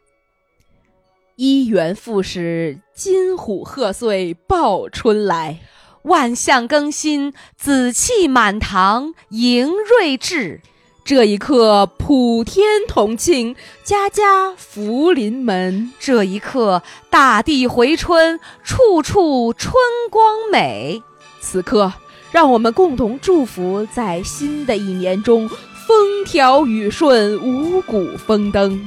[1.37, 5.61] 一元复始，金虎贺岁报春来，
[6.03, 10.59] 万象更新，紫气满堂迎瑞至。
[11.03, 15.91] 这一刻，普天同庆，家家福临门。
[15.99, 19.73] 这一刻，大地回春，处处春
[20.09, 21.01] 光美。
[21.41, 21.91] 此刻，
[22.31, 28.79] 让我们共同祝福，在新的一年中，风调雨顺，五谷丰登。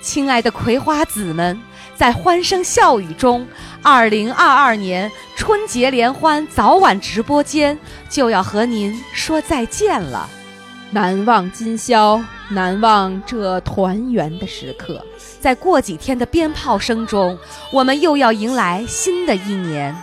[0.00, 1.60] 亲爱的葵花籽们，
[1.94, 3.46] 在欢声笑语中，
[3.82, 10.28] 二零二二年春节联欢早晚直播间就要和您说再见了。
[10.92, 15.00] 难忘今宵，难忘这团圆的时刻。
[15.38, 17.38] 在过几天的鞭炮声中，
[17.72, 19.96] 我们又要迎来新的一年。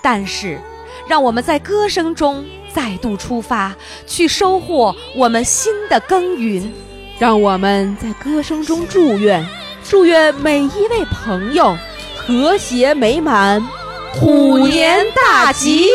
[0.00, 0.60] 但是，
[1.08, 3.74] 让我们在歌声中再度出发，
[4.06, 6.72] 去收获我们新的耕耘。
[7.18, 9.44] 让我们在歌声中祝愿，
[9.82, 11.76] 祝愿每一位朋友
[12.16, 13.60] 和谐美满，
[14.14, 15.88] 虎年大吉。